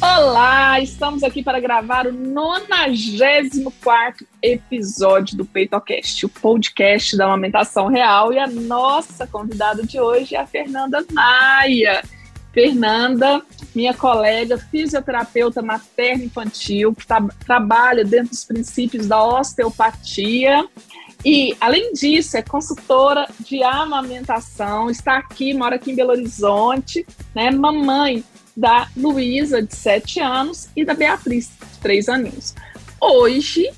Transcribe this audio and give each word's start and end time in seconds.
Olá, 0.00 0.80
estamos 0.80 1.24
aqui 1.24 1.42
para 1.42 1.58
gravar 1.58 2.06
o 2.06 2.12
94 2.12 4.24
episódio 4.40 5.36
do 5.36 5.44
PeitoCast, 5.44 6.24
o 6.24 6.28
podcast 6.28 7.16
da 7.16 7.24
amamentação 7.24 7.88
real. 7.88 8.32
E 8.32 8.38
a 8.38 8.46
nossa 8.46 9.26
convidada 9.26 9.82
de 9.82 9.98
hoje 9.98 10.36
é 10.36 10.38
a 10.38 10.46
Fernanda 10.46 11.04
Maia. 11.12 12.00
Fernanda, 12.52 13.42
minha 13.74 13.92
colega 13.92 14.56
fisioterapeuta 14.56 15.60
materno-infantil, 15.62 16.94
que 16.94 17.04
tá, 17.04 17.20
trabalha 17.44 18.04
dentro 18.04 18.30
dos 18.30 18.44
princípios 18.44 19.08
da 19.08 19.20
osteopatia. 19.24 20.64
E, 21.24 21.56
além 21.60 21.92
disso, 21.92 22.36
é 22.36 22.42
consultora 22.42 23.26
de 23.40 23.64
amamentação, 23.64 24.88
está 24.88 25.16
aqui, 25.16 25.52
mora 25.52 25.74
aqui 25.74 25.90
em 25.90 25.96
Belo 25.96 26.10
Horizonte, 26.10 27.04
né? 27.34 27.50
Mamãe 27.50 28.22
da 28.58 28.88
Luísa, 28.96 29.62
de 29.62 29.74
7 29.74 30.18
anos, 30.18 30.68
e 30.74 30.84
da 30.84 30.92
Beatriz, 30.92 31.52
de 31.60 31.78
3 31.78 32.08
aninhos. 32.08 32.56
Hoje, 33.00 33.70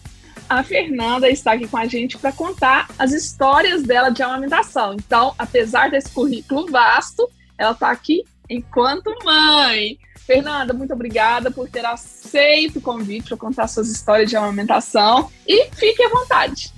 a 0.49 0.65
Fernanda 0.65 1.29
está 1.29 1.53
aqui 1.53 1.69
com 1.69 1.77
a 1.77 1.85
gente 1.85 2.17
para 2.17 2.33
contar 2.33 2.89
as 2.99 3.13
histórias 3.13 3.83
dela 3.83 4.09
de 4.09 4.23
amamentação. 4.23 4.95
Então, 4.95 5.35
apesar 5.39 5.91
desse 5.91 6.11
currículo 6.11 6.67
vasto, 6.71 7.29
ela 7.59 7.73
está 7.73 7.91
aqui 7.91 8.25
enquanto 8.49 9.15
mãe. 9.23 9.99
Fernanda, 10.27 10.73
muito 10.73 10.95
obrigada 10.95 11.51
por 11.51 11.69
ter 11.69 11.85
aceito 11.85 12.79
o 12.79 12.83
convite 12.83 13.29
para 13.29 13.37
contar 13.37 13.69
suas 13.69 13.91
histórias 13.91 14.31
de 14.31 14.37
amamentação 14.37 15.31
e 15.47 15.67
fique 15.73 16.03
à 16.03 16.09
vontade. 16.09 16.73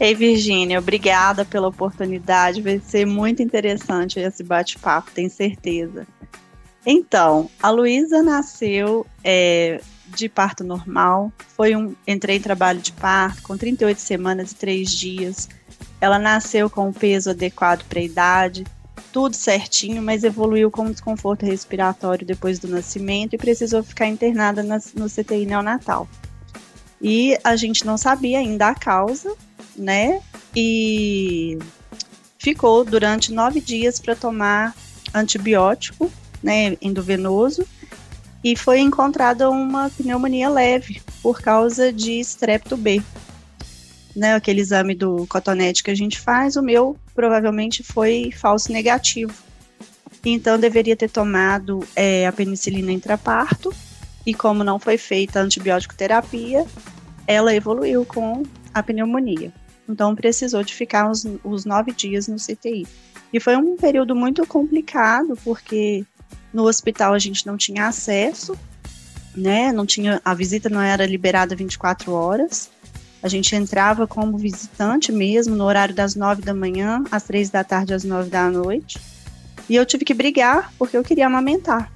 Ei, 0.00 0.14
Virgínia, 0.14 0.80
obrigada 0.80 1.44
pela 1.44 1.68
oportunidade. 1.68 2.60
Vai 2.60 2.80
ser 2.80 3.06
muito 3.06 3.42
interessante 3.42 4.18
esse 4.18 4.42
bate-papo, 4.42 5.12
tenho 5.12 5.30
certeza. 5.30 6.04
Então, 6.84 7.50
a 7.62 7.70
Luísa 7.70 8.22
nasceu 8.22 9.06
é, 9.22 9.80
de 10.06 10.28
parto 10.28 10.64
normal. 10.64 11.32
Foi 11.56 11.76
um, 11.76 11.94
entrei 12.06 12.36
em 12.36 12.40
trabalho 12.40 12.80
de 12.80 12.92
parto 12.92 13.42
com 13.42 13.56
38 13.56 14.00
semanas 14.00 14.52
e 14.52 14.54
3 14.56 14.90
dias. 14.90 15.48
Ela 16.00 16.18
nasceu 16.18 16.70
com 16.70 16.88
o 16.88 16.92
peso 16.92 17.30
adequado 17.30 17.84
para 17.84 18.00
a 18.00 18.02
idade, 18.02 18.64
tudo 19.12 19.36
certinho, 19.36 20.02
mas 20.02 20.24
evoluiu 20.24 20.70
com 20.70 20.90
desconforto 20.90 21.44
respiratório 21.44 22.26
depois 22.26 22.58
do 22.58 22.68
nascimento 22.68 23.34
e 23.34 23.38
precisou 23.38 23.82
ficar 23.82 24.06
internada 24.06 24.62
na, 24.62 24.78
no 24.94 25.08
CTI 25.08 25.44
neonatal. 25.44 26.08
E 27.00 27.38
a 27.44 27.56
gente 27.56 27.84
não 27.84 27.98
sabia 27.98 28.38
ainda 28.38 28.68
a 28.68 28.74
causa, 28.74 29.34
né? 29.76 30.20
E 30.54 31.58
ficou 32.38 32.84
durante 32.84 33.32
nove 33.32 33.60
dias 33.60 33.98
para 33.98 34.16
tomar 34.16 34.74
antibiótico 35.14 36.10
né, 36.42 36.76
endovenoso, 36.80 37.66
e 38.42 38.56
foi 38.56 38.80
encontrada 38.80 39.50
uma 39.50 39.90
pneumonia 39.90 40.48
leve 40.48 41.02
por 41.22 41.40
causa 41.40 41.92
de 41.92 42.18
strepto 42.20 42.76
B. 42.76 43.02
Né, 44.16 44.34
aquele 44.34 44.60
exame 44.60 44.94
do 44.94 45.26
cotonete 45.26 45.84
que 45.84 45.90
a 45.90 45.94
gente 45.94 46.18
faz, 46.18 46.56
o 46.56 46.62
meu 46.62 46.96
provavelmente 47.14 47.82
foi 47.82 48.32
falso 48.32 48.72
negativo. 48.72 49.32
Então 50.24 50.58
deveria 50.58 50.96
ter 50.96 51.08
tomado 51.08 51.80
é, 51.94 52.26
a 52.26 52.32
penicilina 52.32 52.92
intraparto, 52.92 53.72
e 54.26 54.34
como 54.34 54.64
não 54.64 54.78
foi 54.78 54.98
feita 54.98 55.40
a 55.40 55.42
antibiótico 55.42 55.94
terapia, 55.94 56.66
ela 57.26 57.54
evoluiu 57.54 58.04
com 58.04 58.42
a 58.74 58.82
pneumonia. 58.82 59.52
Então 59.88 60.14
precisou 60.14 60.62
de 60.62 60.74
ficar 60.74 61.10
os, 61.10 61.26
os 61.42 61.64
nove 61.64 61.92
dias 61.92 62.28
no 62.28 62.36
CTI. 62.36 62.86
E 63.32 63.40
foi 63.40 63.56
um 63.56 63.76
período 63.76 64.14
muito 64.14 64.46
complicado, 64.46 65.38
porque 65.44 66.04
no 66.52 66.66
hospital 66.66 67.14
a 67.14 67.18
gente 67.18 67.46
não 67.46 67.56
tinha 67.56 67.86
acesso, 67.86 68.56
né? 69.36 69.72
Não 69.72 69.86
tinha 69.86 70.20
a 70.24 70.34
visita 70.34 70.68
não 70.68 70.80
era 70.80 71.06
liberada 71.06 71.54
24 71.54 72.12
horas. 72.12 72.70
A 73.22 73.28
gente 73.28 73.54
entrava 73.54 74.06
como 74.06 74.38
visitante 74.38 75.12
mesmo 75.12 75.54
no 75.54 75.64
horário 75.64 75.94
das 75.94 76.14
9 76.14 76.42
da 76.42 76.54
manhã, 76.54 77.04
às 77.10 77.24
3 77.24 77.50
da 77.50 77.62
tarde, 77.62 77.92
às 77.92 78.02
9 78.02 78.30
da 78.30 78.50
noite. 78.50 78.98
E 79.68 79.76
eu 79.76 79.84
tive 79.84 80.04
que 80.04 80.14
brigar 80.14 80.72
porque 80.78 80.96
eu 80.96 81.04
queria 81.04 81.26
amamentar. 81.26 81.92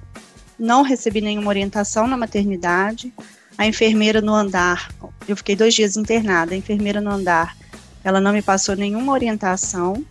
Não 0.57 0.83
recebi 0.83 1.21
nenhuma 1.21 1.49
orientação 1.49 2.07
na 2.07 2.15
maternidade. 2.15 3.13
A 3.57 3.67
enfermeira 3.67 4.21
no 4.21 4.33
andar, 4.33 4.89
eu 5.27 5.35
fiquei 5.35 5.55
dois 5.55 5.73
dias 5.73 5.97
internada. 5.97 6.53
A 6.53 6.57
enfermeira 6.57 7.01
no 7.01 7.09
andar, 7.09 7.57
ela 8.03 8.21
não 8.21 8.31
me 8.31 8.41
passou 8.41 8.75
nenhuma 8.75 9.11
orientação 9.11 10.05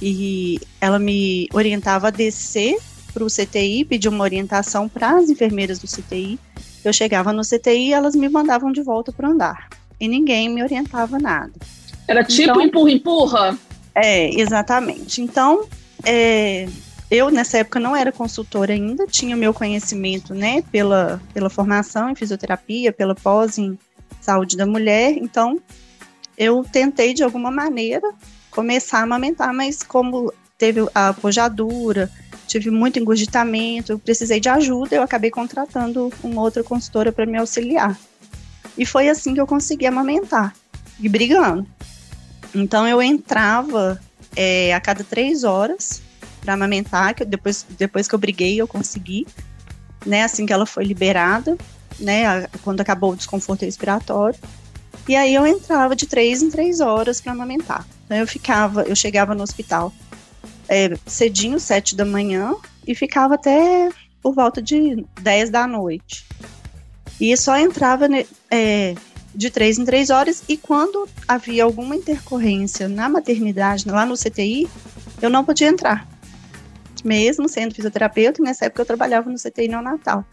e 0.00 0.60
ela 0.80 0.98
me 0.98 1.48
orientava 1.52 2.08
a 2.08 2.10
descer 2.10 2.76
para 3.12 3.24
o 3.24 3.28
CTI, 3.28 3.84
pedir 3.84 4.08
uma 4.08 4.24
orientação 4.24 4.88
para 4.88 5.16
as 5.16 5.28
enfermeiras 5.28 5.78
do 5.78 5.86
CTI. 5.86 6.38
Eu 6.84 6.92
chegava 6.92 7.32
no 7.32 7.42
CTI 7.42 7.88
e 7.88 7.92
elas 7.92 8.14
me 8.14 8.28
mandavam 8.28 8.72
de 8.72 8.82
volta 8.82 9.12
para 9.12 9.28
andar. 9.28 9.68
E 9.98 10.08
ninguém 10.08 10.48
me 10.48 10.62
orientava 10.62 11.18
nada. 11.18 11.52
Era 12.08 12.24
tipo 12.24 12.50
então, 12.50 12.60
empurra, 12.60 12.90
empurra? 12.90 13.58
É, 13.94 14.40
exatamente. 14.40 15.20
Então, 15.20 15.66
é, 16.04 16.66
eu 17.10 17.30
nessa 17.30 17.58
época 17.58 17.80
não 17.80 17.94
era 17.94 18.12
consultora 18.12 18.72
ainda, 18.72 19.06
tinha 19.06 19.36
meu 19.36 19.52
conhecimento, 19.52 20.32
né, 20.32 20.62
pela, 20.70 21.20
pela 21.34 21.50
formação 21.50 22.08
em 22.08 22.14
fisioterapia, 22.14 22.92
pela 22.92 23.14
pós 23.14 23.58
em 23.58 23.78
saúde 24.20 24.56
da 24.56 24.64
mulher, 24.64 25.16
então 25.16 25.60
eu 26.38 26.64
tentei 26.64 27.12
de 27.12 27.22
alguma 27.22 27.50
maneira 27.50 28.08
começar 28.50 29.00
a 29.00 29.02
amamentar, 29.02 29.52
mas 29.52 29.82
como 29.82 30.32
teve 30.56 30.80
a 30.94 31.08
apojadura, 31.08 32.10
tive 32.50 32.70
muito 32.70 32.98
engurgitamento, 32.98 33.92
eu 33.92 33.98
precisei 33.98 34.40
de 34.40 34.48
ajuda, 34.48 34.96
eu 34.96 35.02
acabei 35.02 35.30
contratando 35.30 36.12
uma 36.22 36.42
outra 36.42 36.64
consultora 36.64 37.12
para 37.12 37.24
me 37.24 37.38
auxiliar. 37.38 37.96
E 38.76 38.84
foi 38.84 39.08
assim 39.08 39.34
que 39.34 39.40
eu 39.40 39.46
consegui 39.46 39.86
amamentar, 39.86 40.54
e 40.98 41.08
brigando. 41.08 41.66
Então 42.54 42.86
eu 42.86 43.00
entrava 43.00 44.00
é, 44.34 44.74
a 44.74 44.80
cada 44.80 45.04
três 45.04 45.44
horas 45.44 46.02
para 46.40 46.54
amamentar, 46.54 47.14
que 47.14 47.24
depois, 47.24 47.64
depois 47.78 48.08
que 48.08 48.14
eu 48.14 48.18
briguei 48.18 48.60
eu 48.60 48.66
consegui, 48.66 49.26
né, 50.04 50.24
assim 50.24 50.46
que 50.46 50.52
ela 50.52 50.66
foi 50.66 50.84
liberada, 50.84 51.56
né, 51.98 52.46
quando 52.64 52.80
acabou 52.80 53.12
o 53.12 53.16
desconforto 53.16 53.64
respiratório. 53.64 54.38
E 55.08 55.14
aí 55.14 55.34
eu 55.34 55.46
entrava 55.46 55.94
de 55.94 56.06
três 56.06 56.42
em 56.42 56.50
três 56.50 56.80
horas 56.80 57.20
para 57.20 57.32
amamentar. 57.32 57.86
Então 58.04 58.16
eu 58.16 58.26
ficava, 58.26 58.82
eu 58.82 58.96
chegava 58.96 59.34
no 59.34 59.42
hospital 59.42 59.92
é, 60.70 60.96
cedinho, 61.04 61.58
sete 61.58 61.96
da 61.96 62.04
manhã, 62.04 62.54
e 62.86 62.94
ficava 62.94 63.34
até 63.34 63.90
por 64.22 64.32
volta 64.32 64.62
de 64.62 65.04
dez 65.20 65.50
da 65.50 65.66
noite. 65.66 66.24
E 67.20 67.36
só 67.36 67.58
entrava 67.58 68.06
é, 68.48 68.94
de 69.34 69.50
três 69.50 69.78
em 69.78 69.84
três 69.84 70.10
horas, 70.10 70.44
e 70.48 70.56
quando 70.56 71.08
havia 71.26 71.64
alguma 71.64 71.96
intercorrência 71.96 72.88
na 72.88 73.08
maternidade, 73.08 73.90
lá 73.90 74.06
no 74.06 74.14
CTI, 74.14 74.68
eu 75.20 75.28
não 75.28 75.44
podia 75.44 75.66
entrar. 75.66 76.08
Mesmo 77.04 77.48
sendo 77.48 77.74
fisioterapeuta, 77.74 78.40
nessa 78.40 78.66
época 78.66 78.82
eu 78.82 78.86
trabalhava 78.86 79.28
no 79.28 79.38
CTI 79.38 79.66
neonatal. 79.66 80.24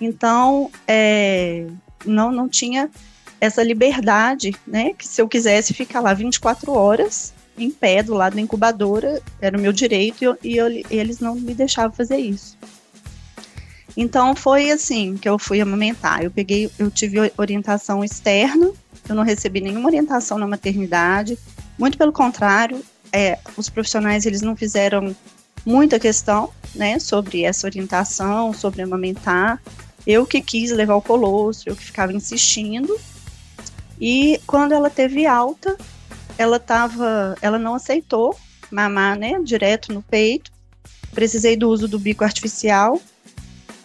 Então, 0.00 0.70
é, 0.88 1.66
não, 2.06 2.32
não 2.32 2.48
tinha 2.48 2.90
essa 3.38 3.62
liberdade, 3.62 4.54
né? 4.66 4.94
Que 4.94 5.06
se 5.06 5.20
eu 5.20 5.28
quisesse 5.28 5.74
ficar 5.74 6.00
lá 6.00 6.14
24 6.14 6.72
horas, 6.72 7.34
em 7.56 7.70
pé 7.70 8.02
do 8.02 8.14
lado 8.14 8.34
da 8.34 8.40
incubadora, 8.40 9.22
era 9.40 9.56
o 9.56 9.60
meu 9.60 9.72
direito 9.72 10.22
e, 10.22 10.24
eu, 10.24 10.38
e 10.42 10.56
eu, 10.56 10.84
eles 10.90 11.20
não 11.20 11.34
me 11.34 11.54
deixavam 11.54 11.92
fazer 11.94 12.18
isso. 12.18 12.56
Então 13.96 14.34
foi 14.34 14.70
assim 14.70 15.16
que 15.16 15.28
eu 15.28 15.38
fui 15.38 15.60
amamentar. 15.60 16.22
Eu 16.22 16.30
peguei, 16.30 16.70
eu 16.78 16.90
tive 16.90 17.32
orientação 17.36 18.02
externa, 18.02 18.70
eu 19.08 19.14
não 19.14 19.22
recebi 19.22 19.60
nenhuma 19.60 19.86
orientação 19.86 20.38
na 20.38 20.46
maternidade. 20.46 21.38
Muito 21.78 21.96
pelo 21.96 22.12
contrário, 22.12 22.84
é, 23.12 23.38
os 23.56 23.68
profissionais 23.68 24.26
eles 24.26 24.42
não 24.42 24.56
fizeram 24.56 25.14
muita 25.64 25.98
questão, 25.98 26.50
né, 26.74 26.98
sobre 26.98 27.42
essa 27.44 27.66
orientação, 27.66 28.52
sobre 28.52 28.82
amamentar. 28.82 29.62
Eu 30.06 30.26
que 30.26 30.42
quis 30.42 30.70
levar 30.70 30.96
o 30.96 31.02
colostro, 31.02 31.70
eu 31.70 31.76
que 31.76 31.84
ficava 31.84 32.12
insistindo. 32.12 32.98
E 34.00 34.40
quando 34.46 34.72
ela 34.72 34.90
teve 34.90 35.24
alta, 35.24 35.76
ela 36.36 36.58
tava, 36.58 37.36
ela 37.40 37.58
não 37.58 37.74
aceitou 37.74 38.36
mamar, 38.70 39.18
né, 39.18 39.40
direto 39.42 39.92
no 39.92 40.02
peito. 40.02 40.52
Precisei 41.12 41.56
do 41.56 41.68
uso 41.68 41.86
do 41.86 41.98
bico 41.98 42.24
artificial 42.24 43.00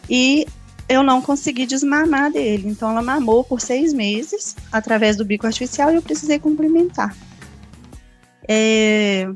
e 0.09 0.47
eu 0.87 1.03
não 1.03 1.21
consegui 1.21 1.67
desmamar 1.67 2.31
dele. 2.31 2.67
Então 2.67 2.89
ela 2.89 3.01
mamou 3.01 3.43
por 3.43 3.61
seis 3.61 3.93
meses 3.93 4.55
através 4.71 5.15
do 5.15 5.23
bico 5.23 5.45
artificial 5.45 5.91
e 5.91 5.95
eu 5.95 6.01
precisei 6.01 6.39
complementar. 6.39 7.15
É, 8.47 9.29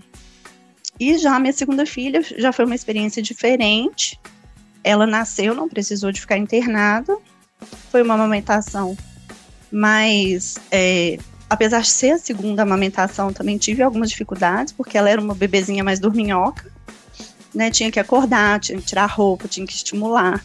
e 1.00 1.18
já 1.20 1.36
a 1.36 1.40
minha 1.40 1.54
segunda 1.54 1.86
filha 1.86 2.22
já 2.38 2.52
foi 2.52 2.66
uma 2.66 2.74
experiência 2.74 3.22
diferente. 3.22 4.20
Ela 4.84 5.06
nasceu, 5.06 5.54
não 5.54 5.70
precisou 5.70 6.12
de 6.12 6.20
ficar 6.20 6.38
internada. 6.38 7.16
Foi 7.92 8.02
uma 8.02 8.16
amamentação, 8.16 8.98
mas 9.72 10.56
é, 10.72 11.18
apesar 11.50 11.82
de 11.82 11.90
ser 11.90 12.12
a 12.12 12.18
segunda 12.18 12.64
amamentação, 12.64 13.32
também 13.32 13.58
tive 13.58 13.82
algumas 13.84 14.10
dificuldades, 14.10 14.74
porque 14.74 14.98
ela 14.98 15.10
era 15.10 15.22
uma 15.22 15.36
bebezinha 15.36 15.84
mais 15.84 16.00
dorminhoca, 16.00 16.72
né? 17.54 17.70
Tinha 17.70 17.92
que 17.92 18.00
acordar, 18.00 18.60
tinha 18.60 18.78
que 18.78 18.86
tirar 18.86 19.06
roupa, 19.06 19.48
tinha 19.48 19.66
que 19.66 19.74
estimular. 19.74 20.44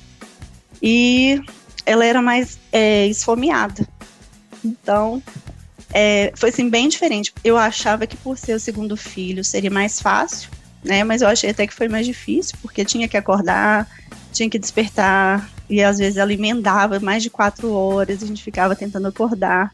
E 0.82 1.40
ela 1.86 2.04
era 2.04 2.20
mais 2.20 2.58
é, 2.70 3.06
esfomeada. 3.06 3.86
Então, 4.64 5.22
é, 5.92 6.32
foi 6.36 6.50
assim, 6.50 6.68
bem 6.68 6.88
diferente. 6.88 7.32
Eu 7.42 7.56
achava 7.56 8.06
que 8.06 8.16
por 8.16 8.36
ser 8.36 8.54
o 8.54 8.60
segundo 8.60 8.96
filho 8.96 9.42
seria 9.42 9.70
mais 9.70 10.00
fácil, 10.00 10.50
né? 10.84 11.02
Mas 11.04 11.22
eu 11.22 11.28
achei 11.28 11.50
até 11.50 11.66
que 11.66 11.74
foi 11.74 11.88
mais 11.88 12.06
difícil, 12.06 12.56
porque 12.60 12.84
tinha 12.84 13.08
que 13.08 13.16
acordar, 13.16 13.88
tinha 14.32 14.48
que 14.50 14.58
despertar, 14.58 15.48
e 15.68 15.82
às 15.82 15.98
vezes 15.98 16.16
ela 16.16 16.32
emendava 16.32 17.00
mais 17.00 17.22
de 17.22 17.30
quatro 17.30 17.72
horas, 17.72 18.22
a 18.22 18.26
gente 18.26 18.42
ficava 18.42 18.76
tentando 18.76 19.08
acordar. 19.08 19.72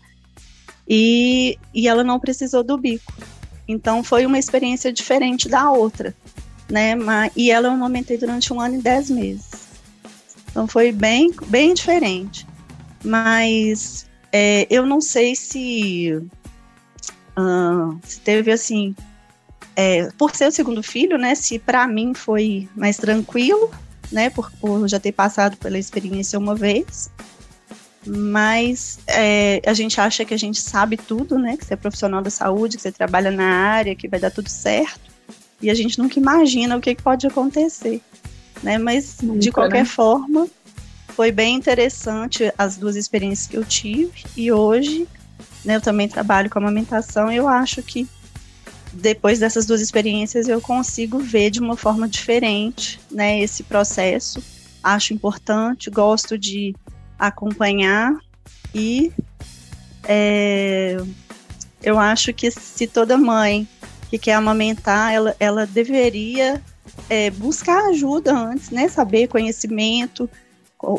E, 0.89 1.59
e 1.73 1.89
ela 1.89 2.05
não 2.05 2.21
precisou 2.21 2.63
do 2.63 2.77
bico. 2.77 3.13
Então 3.67 4.05
foi 4.05 4.27
uma 4.27 4.39
experiência 4.39 4.93
diferente 4.93 5.49
da 5.49 5.71
outra, 5.71 6.15
né? 6.69 6.95
Mas, 6.95 7.33
e 7.35 7.51
ela 7.51 7.69
eu 7.69 7.73
amamentei 7.73 8.19
durante 8.19 8.53
um 8.53 8.61
ano 8.61 8.77
e 8.77 8.83
dez 8.83 9.09
meses. 9.11 9.51
Então 10.51 10.67
foi 10.69 10.93
bem, 10.93 11.33
bem 11.47 11.75
diferente. 11.75 12.47
Mas 13.03 14.07
é, 14.33 14.67
eu 14.71 14.85
não 14.87 15.01
sei 15.01 15.35
se, 15.35 16.13
uh, 17.37 17.99
se 18.03 18.21
teve 18.21 18.51
assim, 18.53 18.95
é, 19.77 20.11
por 20.19 20.35
ser 20.35 20.49
o 20.49 20.53
segundo 20.53 20.83
filho, 20.83 21.19
né? 21.19 21.35
Se 21.35 21.59
para 21.59 21.87
mim 21.87 22.15
foi 22.15 22.69
mais 22.75 22.97
tranquilo, 22.97 23.71
né? 24.13 24.31
Por, 24.31 24.51
por, 24.53 24.89
já 24.89 25.01
ter 25.01 25.13
passado 25.13 25.57
pela 25.57 25.79
experiência 25.79 26.39
uma 26.39 26.55
vez. 26.55 27.11
Mas 28.07 28.99
é, 29.07 29.63
a 29.67 29.73
gente 29.73 30.01
acha 30.01 30.25
que 30.25 30.35
a 30.35 30.39
gente 30.39 30.61
sabe 30.61 30.97
tudo, 30.97 31.39
né? 31.39 31.57
Que 31.57 31.65
você 31.65 31.75
é 31.75 31.77
profissional 31.77 32.23
da 32.23 32.31
saúde, 32.31 32.77
que 32.77 32.83
você 32.83 32.93
trabalha 32.93 33.31
na 33.31 33.45
área, 33.45 33.95
que 33.95 34.09
vai 34.09 34.21
dar 34.21 34.31
tudo 34.31 34.49
certo. 34.49 35.13
E 35.61 35.71
a 35.71 35.75
gente 35.75 35.99
nunca 35.99 36.19
imagina 36.19 36.77
o 36.77 36.81
que, 36.81 36.95
pode 36.95 37.27
acontecer. 37.27 38.01
Né? 38.63 38.77
Mas, 38.79 39.21
nunca, 39.23 39.39
de 39.39 39.51
qualquer 39.51 39.79
né? 39.79 39.85
forma, 39.85 40.47
foi 41.09 41.31
bem 41.31 41.57
interessante 41.57 42.53
as 42.59 42.77
duas 42.77 42.97
experiências 42.97 43.47
que 43.47 43.57
eu 43.57 43.65
tive 43.65 44.25
e 44.37 44.51
hoje 44.51 45.07
né, 45.65 45.77
eu 45.77 45.81
também 45.81 46.09
trabalho 46.09 46.51
com 46.51 46.59
amamentação 46.59 47.31
e 47.31 47.37
eu 47.37 47.49
acho 47.49 47.83
que 47.83 48.07
depois 48.93 49.39
dessas 49.39 49.65
duas 49.65 49.81
experiências 49.81 50.49
eu 50.49 50.61
consigo 50.61 51.19
ver 51.19 51.51
de 51.51 51.61
uma 51.61 51.77
forma 51.77 52.09
diferente 52.09 53.01
né, 53.11 53.41
esse 53.41 53.63
processo. 53.63 54.43
Acho 54.83 55.15
importante, 55.15 55.91
gosto 55.91 56.37
de 56.37 56.75
acompanhar 57.19 58.17
e 58.75 59.13
é, 60.07 60.97
eu 61.83 61.99
acho 61.99 62.33
que 62.33 62.51
se 62.51 62.87
toda 62.87 63.17
mãe 63.17 63.69
que 64.11 64.19
quer 64.19 64.35
amamentar, 64.35 65.13
ela, 65.13 65.35
ela 65.41 65.67
deveria 65.67 66.63
é, 67.09 67.31
buscar 67.31 67.89
ajuda 67.89 68.37
antes, 68.37 68.71
né? 68.71 68.89
Saber 68.89 69.29
conhecimento, 69.29 70.29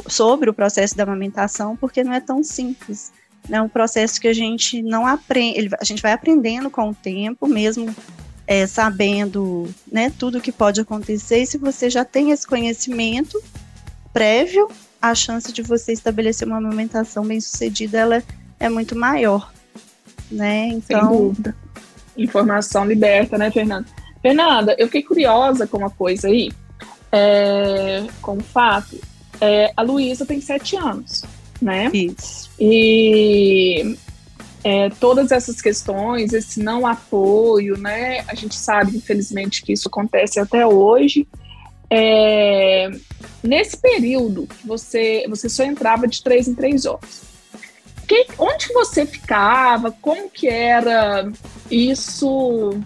sobre 0.07 0.49
o 0.49 0.53
processo 0.53 0.95
da 0.95 1.03
amamentação, 1.03 1.75
porque 1.75 2.03
não 2.03 2.13
é 2.13 2.19
tão 2.19 2.43
simples. 2.43 3.11
É 3.49 3.61
um 3.61 3.69
processo 3.69 4.19
que 4.19 4.27
a 4.27 4.33
gente 4.33 4.81
não 4.81 5.05
aprende, 5.05 5.69
a 5.79 5.83
gente 5.83 6.01
vai 6.01 6.13
aprendendo 6.13 6.69
com 6.69 6.89
o 6.89 6.95
tempo, 6.95 7.47
mesmo 7.47 7.95
é, 8.47 8.65
sabendo 8.65 9.69
né, 9.91 10.11
tudo 10.17 10.39
o 10.39 10.41
que 10.41 10.51
pode 10.51 10.81
acontecer. 10.81 11.43
E 11.43 11.45
se 11.45 11.57
você 11.57 11.89
já 11.89 12.03
tem 12.03 12.31
esse 12.31 12.45
conhecimento 12.47 13.41
prévio, 14.11 14.67
a 15.09 15.15
chance 15.15 15.51
de 15.51 15.61
você 15.61 15.93
estabelecer 15.93 16.47
uma 16.47 16.57
amamentação 16.57 17.25
bem 17.25 17.39
sucedida 17.39 17.97
ela 17.99 18.23
é 18.59 18.69
muito 18.69 18.95
maior. 18.95 19.51
Né? 20.31 20.67
Então, 20.69 21.09
Sem 21.09 21.17
dúvida. 21.17 21.55
Informação 22.17 22.85
liberta, 22.85 23.37
né, 23.37 23.51
Fernanda? 23.51 23.85
Fernanda, 24.21 24.75
eu 24.79 24.87
fiquei 24.87 25.03
curiosa 25.03 25.67
com 25.67 25.77
uma 25.77 25.89
coisa 25.89 26.27
aí, 26.27 26.51
é, 27.11 28.05
com 28.21 28.37
o 28.37 28.43
fato 28.43 28.97
é, 29.41 29.71
a 29.75 29.81
Luísa 29.81 30.25
tem 30.25 30.41
sete 30.41 30.75
anos, 30.75 31.23
né? 31.61 31.89
Isso. 31.93 32.49
E 32.59 33.97
é, 34.63 34.89
todas 34.99 35.31
essas 35.31 35.61
questões, 35.61 36.33
esse 36.33 36.61
não 36.61 36.85
apoio, 36.85 37.77
né? 37.77 38.23
A 38.27 38.35
gente 38.35 38.55
sabe, 38.55 38.97
infelizmente, 38.97 39.61
que 39.61 39.73
isso 39.73 39.87
acontece 39.87 40.39
até 40.39 40.65
hoje. 40.65 41.27
É, 41.89 42.89
nesse 43.43 43.77
período 43.77 44.47
você, 44.63 45.25
você 45.29 45.47
só 45.49 45.63
entrava 45.63 46.07
de 46.07 46.23
três 46.23 46.47
em 46.47 46.55
três 46.55 46.85
horas. 46.85 47.23
Que, 48.07 48.27
onde 48.37 48.71
você 48.73 49.05
ficava? 49.05 49.91
Como 49.91 50.29
que 50.29 50.47
era 50.47 51.31
isso? 51.69 52.79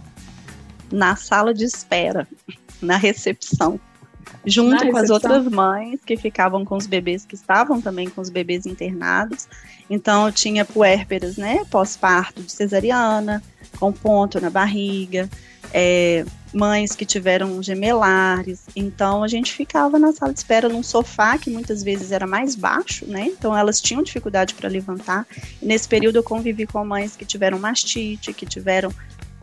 Na 0.92 1.16
sala 1.16 1.54
de 1.54 1.66
espera, 1.66 2.28
na 2.82 2.98
recepção 2.98 3.80
junto 4.46 4.90
com 4.90 4.98
as 4.98 5.10
outras 5.10 5.46
mães 5.46 6.00
que 6.06 6.16
ficavam 6.18 6.64
com 6.64 6.76
os 6.76 6.88
bebês 6.88 7.26
que 7.26 7.36
estavam 7.36 7.82
também 7.82 8.10
com 8.10 8.22
os 8.22 8.30
bebês 8.30 8.66
internados. 8.66 9.48
Então 9.90 10.32
tinha 10.32 10.66
puérperas, 10.66 11.38
né, 11.38 11.66
pós-parto 11.70 12.42
de 12.42 12.52
cesariana, 12.52 13.44
com 13.80 13.92
ponto 13.92 14.40
na 14.40 14.50
barriga, 14.50 15.30
é, 15.74 16.26
mães 16.54 16.96
que 16.96 17.06
tiveram 17.06 17.62
gemelares. 17.62 18.62
Então 18.76 19.24
a 19.24 19.28
gente 19.28 19.54
ficava 19.54 20.00
na 20.00 20.12
sala 20.12 20.34
de 20.34 20.40
espera 20.40 20.68
num 20.70 20.84
sofá 20.84 21.38
que 21.38 21.50
muitas 21.50 21.84
vezes 21.84 22.12
era 22.12 22.26
mais 22.26 22.56
baixo, 22.56 23.06
né? 23.06 23.26
Então 23.26 23.56
elas 23.56 23.80
tinham 23.82 24.04
dificuldade 24.04 24.54
para 24.54 24.70
levantar. 24.70 25.28
Nesse 25.62 25.88
período 25.88 26.18
eu 26.18 26.24
convivi 26.24 26.66
com 26.66 26.84
mães 26.84 27.16
que 27.16 27.26
tiveram 27.26 27.60
mastite, 27.60 28.34
que 28.34 28.46
tiveram 28.46 28.92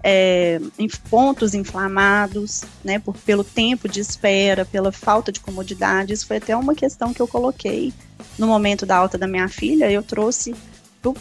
é, 0.03 0.61
em 0.79 0.89
pontos 1.11 1.55
inflamados, 1.55 2.63
né, 2.85 2.99
por, 2.99 3.17
pelo 3.19 3.43
tempo 3.43 3.89
de 3.89 4.01
espera, 4.01 4.65
pela 4.65 4.93
falta 4.93 5.33
de 5.33 5.41
comodidade. 5.41 6.13
Isso 6.13 6.27
foi 6.27 6.37
até 6.37 6.57
uma 6.57 6.75
questão 6.75 7.13
que 7.13 7.21
eu 7.21 7.27
coloquei 7.27 7.93
no 8.39 8.47
momento 8.47 8.87
da 8.87 8.97
alta 8.97 9.19
da 9.19 9.27
minha 9.27 9.49
filha. 9.49 9.91
Eu 9.91 10.03
trouxe 10.03 10.55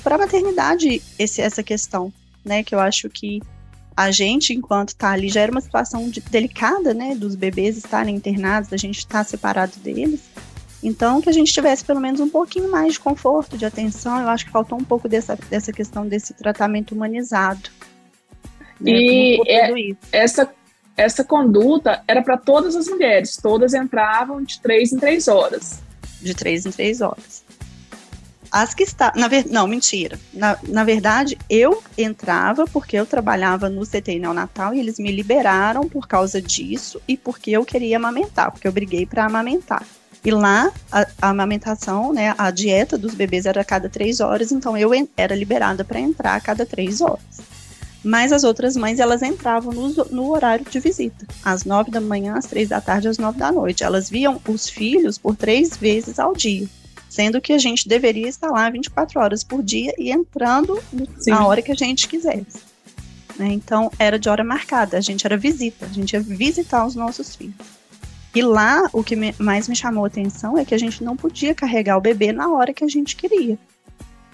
para 0.03 0.15
a 0.15 0.17
maternidade 0.17 1.01
esse, 1.17 1.41
essa 1.41 1.63
questão, 1.63 2.11
né, 2.43 2.63
que 2.63 2.73
eu 2.73 2.79
acho 2.79 3.09
que 3.09 3.41
a 3.95 4.11
gente, 4.11 4.53
enquanto 4.53 4.89
está 4.89 5.11
ali, 5.11 5.29
já 5.29 5.41
era 5.41 5.51
uma 5.51 5.61
situação 5.61 6.09
de, 6.09 6.19
delicada, 6.19 6.93
né, 6.93 7.15
dos 7.15 7.35
bebês 7.35 7.77
estarem 7.77 8.15
internados, 8.15 8.69
da 8.69 8.77
gente 8.77 8.97
estar 8.97 9.19
tá 9.19 9.23
separado 9.23 9.77
deles. 9.77 10.21
Então, 10.83 11.21
que 11.21 11.29
a 11.29 11.31
gente 11.31 11.53
tivesse 11.53 11.83
pelo 11.85 12.01
menos 12.01 12.19
um 12.19 12.29
pouquinho 12.29 12.69
mais 12.69 12.93
de 12.93 12.99
conforto, 12.99 13.57
de 13.57 13.65
atenção, 13.65 14.21
eu 14.21 14.27
acho 14.27 14.45
que 14.45 14.51
faltou 14.51 14.77
um 14.77 14.83
pouco 14.83 15.07
dessa, 15.07 15.37
dessa 15.49 15.71
questão 15.71 16.05
desse 16.05 16.33
tratamento 16.33 16.93
humanizado. 16.93 17.69
Né, 18.79 18.91
e 18.91 19.41
é, 19.47 19.95
essa, 20.11 20.51
essa 20.97 21.23
conduta 21.23 22.03
era 22.05 22.21
para 22.21 22.37
todas 22.37 22.75
as 22.75 22.87
mulheres, 22.87 23.37
todas 23.37 23.73
entravam 23.73 24.43
de 24.43 24.59
três 24.59 24.91
em 24.91 24.99
três 24.99 25.29
horas. 25.29 25.81
De 26.21 26.35
três 26.35 26.65
em 26.65 26.71
três 26.71 26.99
horas. 26.99 27.44
As 28.55 28.73
que 28.73 28.83
está, 28.83 29.11
na 29.17 29.27
ver, 29.27 29.47
não, 29.49 29.67
mentira. 29.67 30.17
Na, 30.33 30.57
na 30.65 30.85
verdade, 30.85 31.37
eu 31.49 31.83
entrava 31.97 32.63
porque 32.63 32.95
eu 32.95 33.05
trabalhava 33.05 33.69
no 33.69 33.85
CTI 33.85 34.17
neonatal 34.17 34.73
e 34.73 34.79
eles 34.79 34.97
me 34.97 35.11
liberaram 35.11 35.89
por 35.89 36.07
causa 36.07 36.41
disso 36.41 37.01
e 37.05 37.17
porque 37.17 37.51
eu 37.51 37.65
queria 37.65 37.97
amamentar, 37.97 38.49
porque 38.49 38.65
eu 38.65 38.71
briguei 38.71 39.05
para 39.05 39.25
amamentar. 39.25 39.85
E 40.23 40.31
lá, 40.31 40.71
a, 40.89 41.05
a, 41.21 41.29
amamentação, 41.31 42.13
né, 42.13 42.33
a 42.37 42.49
dieta 42.49 42.97
dos 42.97 43.13
bebês 43.13 43.45
era 43.45 43.59
a 43.59 43.65
cada 43.65 43.89
três 43.89 44.21
horas, 44.21 44.53
então 44.53 44.77
eu 44.77 44.91
era 45.17 45.35
liberada 45.35 45.83
para 45.83 45.99
entrar 45.99 46.35
a 46.35 46.39
cada 46.39 46.65
três 46.65 47.01
horas. 47.01 47.19
Mas 48.01 48.31
as 48.31 48.45
outras 48.45 48.77
mães, 48.77 49.01
elas 49.01 49.21
entravam 49.21 49.73
no, 49.73 49.89
no 50.11 50.31
horário 50.31 50.63
de 50.63 50.79
visita, 50.79 51.27
às 51.43 51.65
nove 51.65 51.91
da 51.91 51.99
manhã, 51.99 52.37
às 52.37 52.45
três 52.45 52.69
da 52.69 52.79
tarde, 52.79 53.09
às 53.09 53.17
nove 53.17 53.37
da 53.37 53.51
noite. 53.51 53.83
Elas 53.83 54.09
viam 54.09 54.39
os 54.47 54.69
filhos 54.69 55.17
por 55.17 55.35
três 55.35 55.75
vezes 55.75 56.19
ao 56.19 56.33
dia, 56.33 56.69
sendo 57.15 57.39
que 57.39 57.53
a 57.53 57.57
gente 57.57 57.87
deveria 57.87 58.27
estar 58.27 58.49
lá 58.51 58.69
24 58.69 59.21
horas 59.21 59.41
por 59.41 59.63
dia 59.63 59.93
e 59.97 60.11
entrando 60.11 60.77
Sim. 61.17 61.31
na 61.31 61.47
hora 61.47 61.61
que 61.61 61.71
a 61.71 61.75
gente 61.75 62.09
quisesse. 62.09 62.59
Né? 63.39 63.53
Então, 63.53 63.89
era 63.97 64.19
de 64.19 64.27
hora 64.27 64.43
marcada, 64.43 64.97
a 64.97 65.01
gente 65.01 65.25
era 65.25 65.37
visita, 65.37 65.85
a 65.85 65.93
gente 65.93 66.11
ia 66.11 66.19
visitar 66.19 66.85
os 66.85 66.93
nossos 66.93 67.33
filhos. 67.33 67.55
E 68.35 68.41
lá, 68.41 68.89
o 68.91 69.01
que 69.01 69.15
me, 69.15 69.33
mais 69.39 69.69
me 69.69 69.75
chamou 69.77 70.03
a 70.03 70.07
atenção 70.07 70.57
é 70.57 70.65
que 70.65 70.75
a 70.75 70.77
gente 70.77 71.01
não 71.05 71.15
podia 71.15 71.55
carregar 71.55 71.97
o 71.97 72.01
bebê 72.01 72.33
na 72.33 72.51
hora 72.51 72.73
que 72.73 72.83
a 72.83 72.87
gente 72.87 73.15
queria. 73.15 73.57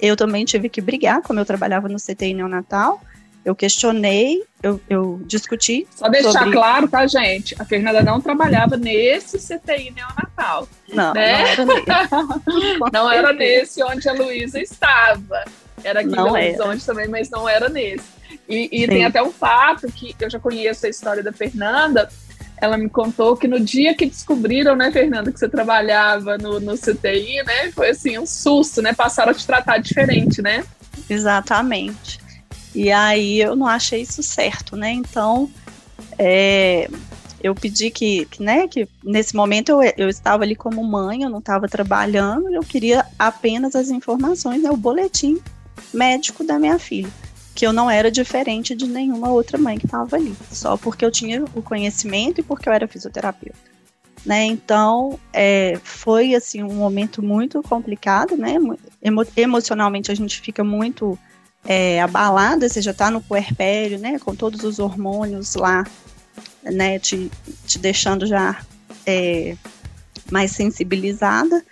Eu 0.02 0.16
também 0.16 0.44
tive 0.44 0.68
que 0.68 0.82
brigar, 0.82 1.22
como 1.22 1.40
eu 1.40 1.46
trabalhava 1.46 1.88
no 1.88 1.98
CTI 2.00 2.34
neonatal, 2.34 3.00
eu 3.44 3.56
questionei, 3.56 4.44
eu, 4.62 4.80
eu 4.90 5.22
discuti. 5.26 5.88
Só 5.96 6.08
deixar 6.08 6.32
sobre... 6.32 6.52
claro, 6.52 6.88
tá, 6.88 7.08
gente? 7.08 7.56
A 7.60 7.66
Fernanda 7.66 8.04
não 8.04 8.22
trabalhava 8.22 8.78
nesse 8.78 9.40
CTI 9.40 9.92
neonatal. 9.92 10.68
Não, 10.90 11.14
né? 11.14 11.42
não 11.42 11.48
era 11.48 11.66
nesse. 11.66 12.80
não 12.94 13.12
era 13.12 13.34
nesse 13.34 13.84
onde 13.84 14.08
a 14.08 14.14
Luísa 14.14 14.60
estava. 14.60 15.44
Era 15.84 16.02
aqui 16.02 16.10
não 16.10 16.28
no 16.28 16.34
Horizonte 16.34 16.86
também, 16.86 17.08
mas 17.08 17.30
não 17.30 17.50
era 17.50 17.68
nesse. 17.68 18.06
E, 18.48 18.70
e 18.72 18.88
tem 18.88 19.06
até 19.06 19.22
um 19.24 19.32
fato 19.32 19.88
que 19.88 20.16
eu 20.20 20.30
já 20.30 20.40
conheço 20.40 20.86
a 20.86 20.90
história 20.90 21.24
da 21.24 21.34
Fernanda. 21.34 22.10
Ela 22.58 22.78
me 22.78 22.88
contou 22.88 23.36
que 23.36 23.48
no 23.48 23.60
dia 23.60 23.96
que 23.96 24.06
descobriram, 24.06 24.76
né, 24.76 24.92
Fernanda, 24.92 25.32
que 25.32 25.40
você 25.40 25.50
trabalhava 25.50 26.38
no, 26.38 26.60
no 26.60 26.78
CTI, 26.78 27.42
né? 27.44 27.72
Foi 27.72 27.90
assim, 27.90 28.20
um 28.20 28.26
susto, 28.28 28.84
né? 28.84 28.94
Passaram 28.94 29.32
a 29.32 29.34
te 29.34 29.48
tratar 29.48 29.80
diferente, 29.80 30.44
né? 30.44 30.64
Exatamente. 31.10 32.21
E 32.74 32.92
aí 32.92 33.42
eu 33.42 33.56
não 33.56 33.68
achei 33.68 34.02
isso 34.02 34.24
certo, 34.24 34.76
né? 34.76 34.92
Então, 34.92 35.50
é, 36.18 36.90
eu 37.44 37.56
pedi 37.56 37.90
que, 37.90 38.26
que, 38.26 38.42
né, 38.42 38.68
que 38.68 38.88
nesse 39.04 39.36
momento 39.36 39.70
eu, 39.70 39.94
eu 39.98 40.10
estava 40.10 40.44
ali 40.44 40.56
como 40.56 40.84
mãe, 40.84 41.24
eu 41.24 41.30
não 41.30 41.40
estava 41.40 41.68
trabalhando, 41.68 42.54
eu 42.54 42.62
queria 42.62 43.06
apenas 43.18 43.76
as 43.76 43.90
informações, 43.90 44.62
né, 44.62 44.70
o 44.70 44.78
boletim 44.78 45.40
médico 45.94 46.44
da 46.44 46.60
minha 46.60 46.78
filha, 46.78 47.10
que 47.56 47.66
eu 47.66 47.74
não 47.74 47.90
era 47.90 48.12
diferente 48.12 48.76
de 48.76 48.88
nenhuma 48.88 49.30
outra 49.30 49.58
mãe 49.58 49.78
que 49.78 49.86
estava 49.86 50.16
ali, 50.16 50.36
só 50.52 50.78
porque 50.78 51.04
eu 51.04 51.12
tinha 51.12 51.44
o 51.56 51.62
conhecimento 51.62 52.40
e 52.40 52.44
porque 52.44 52.70
eu 52.70 52.74
era 52.74 52.88
fisioterapeuta. 52.88 53.72
Né, 54.24 54.46
então 54.46 55.20
é, 55.34 55.80
foi 55.84 56.36
assim 56.36 56.62
um 56.62 56.76
momento 56.76 57.24
muito 57.24 57.64
complicado, 57.64 58.38
né? 58.38 58.58
Emo 59.02 59.26
emocionalmente 59.36 60.12
a 60.12 60.16
gente 60.16 60.40
fica 60.40 60.64
muito 60.64 61.18
é, 61.66 62.02
abalada, 62.02 62.68
você 62.68 62.82
já 62.82 62.92
está 62.92 63.12
no 63.12 63.22
puerpério, 63.22 64.00
né? 64.00 64.20
Com 64.20 64.36
todos 64.36 64.64
os 64.64 64.80
hormônios 64.80 65.56
lá 65.56 65.84
né, 66.64 67.00
te, 67.00 67.32
te 67.66 67.80
deixando 67.80 68.26
já 68.26 68.62
é, 69.06 69.56
mais 70.32 70.52
sensibilizada. 70.52 71.64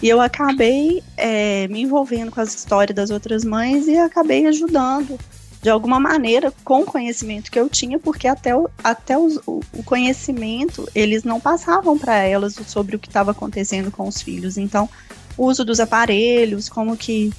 E 0.00 0.08
eu 0.08 0.20
acabei 0.20 1.02
é, 1.16 1.66
me 1.68 1.82
envolvendo 1.82 2.30
com 2.30 2.40
as 2.40 2.54
histórias 2.54 2.94
das 2.94 3.10
outras 3.10 3.44
mães 3.44 3.88
e 3.88 3.96
acabei 3.96 4.46
ajudando 4.46 5.18
de 5.60 5.68
alguma 5.68 5.98
maneira 5.98 6.52
com 6.62 6.82
o 6.82 6.86
conhecimento 6.86 7.50
que 7.50 7.58
eu 7.58 7.68
tinha, 7.68 7.98
porque 7.98 8.28
até 8.28 8.54
o, 8.54 8.70
até 8.82 9.18
o, 9.18 9.40
o 9.44 9.82
conhecimento 9.82 10.88
eles 10.94 11.24
não 11.24 11.40
passavam 11.40 11.98
para 11.98 12.14
elas 12.14 12.54
sobre 12.66 12.94
o 12.94 12.98
que 12.98 13.08
estava 13.08 13.32
acontecendo 13.32 13.90
com 13.90 14.06
os 14.06 14.22
filhos. 14.22 14.56
Então, 14.56 14.88
uso 15.36 15.64
dos 15.64 15.80
aparelhos, 15.80 16.68
como 16.68 16.96
que 16.96 17.32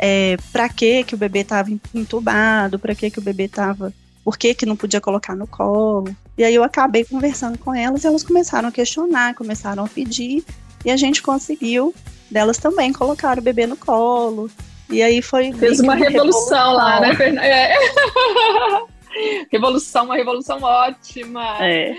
é, 0.00 0.36
para 0.52 0.68
que 0.68 1.04
que 1.04 1.14
o 1.14 1.18
bebê 1.18 1.40
estava 1.40 1.70
entubado, 1.94 2.78
para 2.78 2.94
que 2.94 3.10
que 3.10 3.18
o 3.18 3.22
bebê 3.22 3.44
estava 3.44 3.92
por 4.24 4.38
que, 4.38 4.54
que 4.54 4.66
não 4.66 4.76
podia 4.76 5.00
colocar 5.00 5.34
no 5.34 5.46
colo. 5.46 6.14
E 6.36 6.44
aí 6.44 6.54
eu 6.54 6.62
acabei 6.62 7.04
conversando 7.04 7.58
com 7.58 7.74
elas 7.74 8.04
e 8.04 8.06
elas 8.06 8.22
começaram 8.22 8.68
a 8.68 8.72
questionar, 8.72 9.34
começaram 9.34 9.84
a 9.84 9.88
pedir, 9.88 10.44
e 10.84 10.90
a 10.90 10.96
gente 10.96 11.22
conseguiu 11.22 11.94
delas 12.30 12.58
também 12.58 12.92
colocar 12.92 13.38
o 13.38 13.42
bebê 13.42 13.66
no 13.66 13.76
colo. 13.76 14.50
E 14.88 15.02
aí 15.02 15.22
foi. 15.22 15.52
Fez 15.52 15.80
uma, 15.80 15.94
revolução, 15.94 16.30
revolução, 16.30 16.72
lá, 16.72 17.00
né, 17.00 17.14
Fernanda? 17.14 17.46
É. 17.46 17.74
revolução, 19.50 20.04
uma 20.04 20.16
revolução 20.16 20.62
ótima. 20.62 21.56
É. 21.60 21.96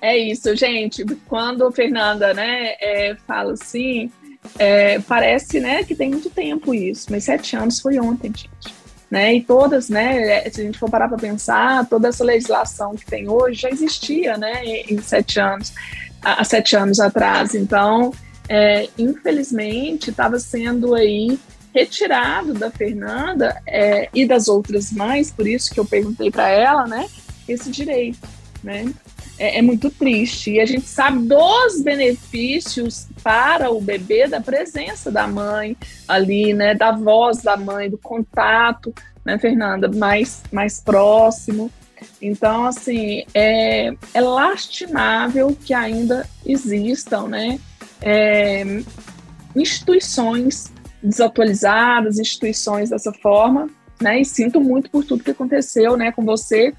É 0.00 0.18
isso, 0.18 0.54
gente. 0.56 1.04
Quando 1.28 1.64
a 1.64 1.70
Fernanda 1.70 2.34
né, 2.34 2.74
é, 2.80 3.16
fala 3.26 3.52
assim, 3.52 4.10
é, 4.58 4.98
parece 5.00 5.60
né, 5.60 5.84
que 5.84 5.94
tem 5.94 6.10
muito 6.10 6.30
tempo 6.30 6.74
isso, 6.74 7.06
mas 7.10 7.24
sete 7.24 7.56
anos 7.56 7.80
foi 7.80 7.98
ontem, 7.98 8.28
gente 8.28 8.82
né? 9.12 9.34
E 9.34 9.42
todas, 9.42 9.90
né? 9.90 10.48
Se 10.48 10.62
a 10.62 10.64
gente 10.64 10.78
for 10.78 10.88
parar 10.88 11.06
para 11.06 11.18
pensar, 11.18 11.86
toda 11.86 12.08
essa 12.08 12.24
legislação 12.24 12.96
que 12.96 13.04
tem 13.04 13.28
hoje 13.28 13.60
já 13.60 13.68
existia, 13.68 14.38
né? 14.38 14.64
Em 14.64 15.02
sete 15.02 15.38
anos, 15.38 15.74
há 16.22 16.42
sete 16.44 16.74
anos 16.74 16.98
atrás. 16.98 17.54
Então, 17.54 18.10
é, 18.48 18.88
infelizmente, 18.96 20.08
estava 20.08 20.38
sendo 20.38 20.94
aí 20.94 21.38
retirado 21.74 22.54
da 22.54 22.70
Fernanda 22.70 23.60
é, 23.66 24.08
e 24.14 24.26
das 24.26 24.48
outras 24.48 24.90
mães, 24.90 25.30
por 25.30 25.46
isso 25.46 25.70
que 25.70 25.78
eu 25.78 25.84
perguntei 25.84 26.30
para 26.30 26.48
ela, 26.48 26.86
né? 26.86 27.06
Esse 27.46 27.70
direito, 27.70 28.26
né? 28.64 28.90
É, 29.38 29.58
é, 29.58 29.62
muito 29.62 29.90
triste. 29.90 30.52
E 30.52 30.60
a 30.60 30.66
gente 30.66 30.86
sabe 30.86 31.26
dos 31.26 31.82
benefícios 31.82 33.06
para 33.22 33.70
o 33.70 33.80
bebê 33.80 34.26
da 34.28 34.40
presença 34.40 35.10
da 35.10 35.26
mãe 35.26 35.76
ali, 36.06 36.52
né? 36.54 36.74
Da 36.74 36.92
voz 36.92 37.42
da 37.42 37.56
mãe, 37.56 37.90
do 37.90 37.98
contato, 37.98 38.94
né, 39.24 39.38
Fernanda? 39.38 39.88
Mais, 39.88 40.42
mais 40.52 40.80
próximo. 40.80 41.70
Então, 42.20 42.64
assim, 42.64 43.24
é, 43.32 43.92
é 44.12 44.20
lastimável 44.20 45.56
que 45.64 45.72
ainda 45.72 46.28
existam, 46.44 47.28
né? 47.28 47.58
É, 48.00 48.64
instituições 49.54 50.72
desatualizadas, 51.02 52.18
instituições 52.18 52.90
dessa 52.90 53.12
forma, 53.12 53.68
né? 54.00 54.20
E 54.20 54.24
sinto 54.24 54.60
muito 54.60 54.90
por 54.90 55.04
tudo 55.04 55.24
que 55.24 55.30
aconteceu, 55.30 55.96
né, 55.96 56.12
com 56.12 56.24
você 56.24 56.74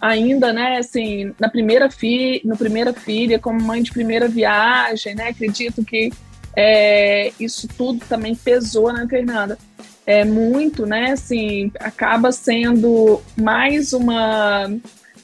ainda, 0.00 0.52
né, 0.52 0.78
assim, 0.78 1.32
na 1.38 1.48
primeira 1.48 1.90
filha, 1.90 2.40
no 2.44 2.56
primeira 2.56 2.92
filha, 2.92 3.38
como 3.38 3.60
mãe 3.60 3.82
de 3.82 3.90
primeira 3.90 4.28
viagem, 4.28 5.14
né, 5.14 5.28
acredito 5.28 5.84
que 5.84 6.12
é, 6.54 7.32
isso 7.40 7.68
tudo 7.68 8.04
também 8.06 8.34
pesou 8.34 8.92
na 8.92 9.06
Fernanda. 9.06 9.58
É 10.06 10.24
muito, 10.24 10.86
né, 10.86 11.12
assim, 11.12 11.72
acaba 11.80 12.30
sendo 12.30 13.20
mais 13.36 13.92
uma 13.92 14.70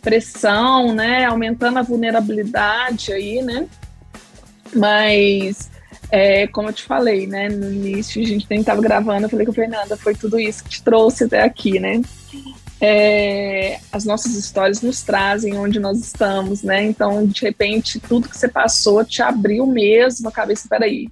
pressão, 0.01 0.95
né, 0.95 1.25
aumentando 1.27 1.79
a 1.79 1.83
vulnerabilidade 1.83 3.13
aí, 3.13 3.43
né, 3.43 3.69
mas 4.75 5.71
é, 6.11 6.47
como 6.49 6.71
eu 6.71 6.73
te 6.73 6.83
falei, 6.83 7.27
né, 7.27 7.49
no 7.49 7.73
início 7.73 8.21
a 8.23 8.27
gente 8.27 8.47
nem 8.51 8.61
estava 8.61 8.81
gravando, 8.81 9.27
eu 9.27 9.31
falei 9.31 9.47
com 9.47 9.53
a 9.53 9.55
Fernanda, 9.55 9.97
foi 9.97 10.15
tudo 10.15 10.41
isso 10.41 10.65
que 10.65 10.71
te 10.71 10.83
trouxe 10.83 11.25
até 11.25 11.43
aqui, 11.43 11.79
né, 11.79 12.03
é, 12.85 13.79
as 13.93 14.05
nossas 14.05 14.35
histórias 14.35 14.83
nos 14.83 15.03
trazem 15.03 15.57
onde 15.57 15.79
nós 15.79 16.01
estamos, 16.01 16.65
né? 16.65 16.83
Então, 16.83 17.25
de 17.25 17.41
repente, 17.41 18.01
tudo 18.01 18.29
que 18.29 18.37
você 18.37 18.49
passou 18.49 19.05
te 19.05 19.23
abriu 19.23 19.65
mesmo 19.69 20.29
a 20.29 20.33
cabeça, 20.33 20.67
peraí, 20.69 21.09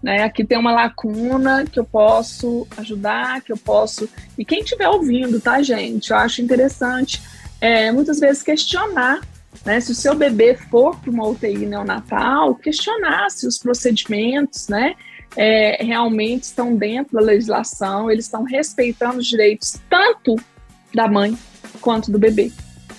né? 0.00 0.22
Aqui 0.22 0.44
tem 0.44 0.56
uma 0.56 0.70
lacuna 0.70 1.66
que 1.66 1.80
eu 1.80 1.84
posso 1.84 2.68
ajudar, 2.76 3.40
que 3.42 3.50
eu 3.50 3.56
posso. 3.56 4.08
E 4.38 4.44
quem 4.44 4.60
estiver 4.60 4.88
ouvindo, 4.88 5.40
tá, 5.40 5.60
gente? 5.60 6.12
Eu 6.12 6.18
acho 6.18 6.40
interessante 6.40 7.20
é, 7.60 7.90
muitas 7.90 8.20
vezes 8.20 8.40
questionar. 8.40 9.20
Né, 9.64 9.80
se 9.80 9.90
o 9.90 9.94
seu 9.94 10.14
bebê 10.14 10.54
for 10.54 10.94
para 11.00 11.10
uma 11.10 11.26
UTI 11.26 11.66
neonatal, 11.66 12.54
questionar 12.54 13.28
se 13.28 13.44
os 13.44 13.58
procedimentos 13.58 14.68
né, 14.68 14.94
é, 15.36 15.82
realmente 15.82 16.44
estão 16.44 16.76
dentro 16.76 17.14
da 17.14 17.20
legislação, 17.20 18.08
eles 18.08 18.26
estão 18.26 18.44
respeitando 18.44 19.18
os 19.18 19.26
direitos 19.26 19.76
tanto 19.90 20.36
da 20.94 21.08
mãe 21.08 21.36
quanto 21.80 22.10
do 22.10 22.18
bebê, 22.18 22.50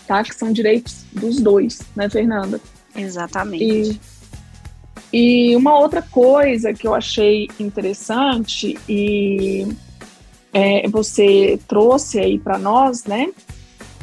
tá? 0.07 0.23
Que 0.23 0.33
são 0.33 0.51
direitos 0.51 1.05
dos 1.11 1.39
dois, 1.39 1.81
né, 1.95 2.09
Fernanda? 2.09 2.59
Exatamente. 2.95 3.99
E, 5.11 5.51
e 5.51 5.55
uma 5.55 5.77
outra 5.77 6.01
coisa 6.01 6.73
que 6.73 6.87
eu 6.87 6.93
achei 6.93 7.47
interessante 7.59 8.77
e 8.87 9.67
é, 10.53 10.87
você 10.89 11.59
trouxe 11.67 12.19
aí 12.19 12.39
para 12.39 12.57
nós, 12.57 13.03
né? 13.05 13.29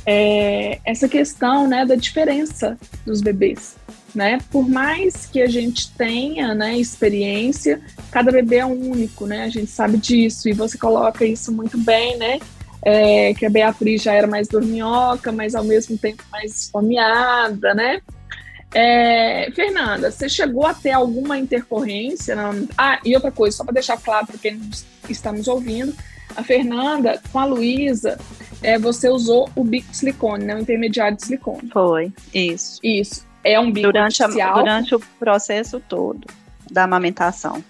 É 0.08 0.78
essa 0.84 1.08
questão, 1.08 1.66
né, 1.66 1.84
da 1.84 1.96
diferença 1.96 2.78
dos 3.04 3.20
bebês, 3.20 3.74
né? 4.14 4.38
Por 4.52 4.68
mais 4.68 5.26
que 5.26 5.42
a 5.42 5.48
gente 5.48 5.90
tenha, 5.94 6.54
né, 6.54 6.78
experiência, 6.78 7.80
cada 8.12 8.30
bebê 8.30 8.56
é 8.56 8.66
único, 8.66 9.26
né? 9.26 9.42
A 9.42 9.48
gente 9.48 9.68
sabe 9.68 9.96
disso 9.96 10.48
e 10.48 10.52
você 10.52 10.78
coloca 10.78 11.24
isso 11.24 11.50
muito 11.50 11.76
bem, 11.76 12.16
né? 12.18 12.38
É, 12.88 13.34
que 13.34 13.44
a 13.44 13.50
Beatriz 13.50 14.00
já 14.00 14.12
era 14.12 14.28
mais 14.28 14.46
dorminhoca, 14.46 15.32
mas 15.32 15.56
ao 15.56 15.64
mesmo 15.64 15.98
tempo 15.98 16.22
mais 16.30 16.62
esfomeada, 16.62 17.74
né? 17.74 18.00
É, 18.72 19.50
Fernanda, 19.56 20.12
você 20.12 20.28
chegou 20.28 20.64
a 20.64 20.72
ter 20.72 20.92
alguma 20.92 21.36
intercorrência? 21.36 22.36
Ah, 22.78 23.00
e 23.04 23.12
outra 23.16 23.32
coisa, 23.32 23.56
só 23.56 23.64
para 23.64 23.74
deixar 23.74 23.96
claro 23.96 24.28
para 24.28 24.38
quem 24.38 24.60
está 25.08 25.32
nos 25.32 25.48
ouvindo, 25.48 25.92
a 26.36 26.44
Fernanda, 26.44 27.20
com 27.32 27.40
a 27.40 27.44
Luísa, 27.44 28.20
é, 28.62 28.78
você 28.78 29.08
usou 29.08 29.50
o 29.56 29.64
bico 29.64 29.90
de 29.90 29.96
silicone, 29.96 30.44
né? 30.44 30.54
O 30.54 30.60
intermediário 30.60 31.16
de 31.16 31.24
silicone. 31.24 31.68
Foi, 31.72 32.12
isso. 32.32 32.78
Isso. 32.84 33.26
É 33.42 33.58
um 33.58 33.72
bico 33.72 33.88
durante 33.88 34.22
artificial. 34.22 34.58
A, 34.58 34.58
durante 34.60 34.94
o 34.94 35.00
processo 35.18 35.80
todo 35.80 36.24
da 36.70 36.84
amamentação. 36.84 37.64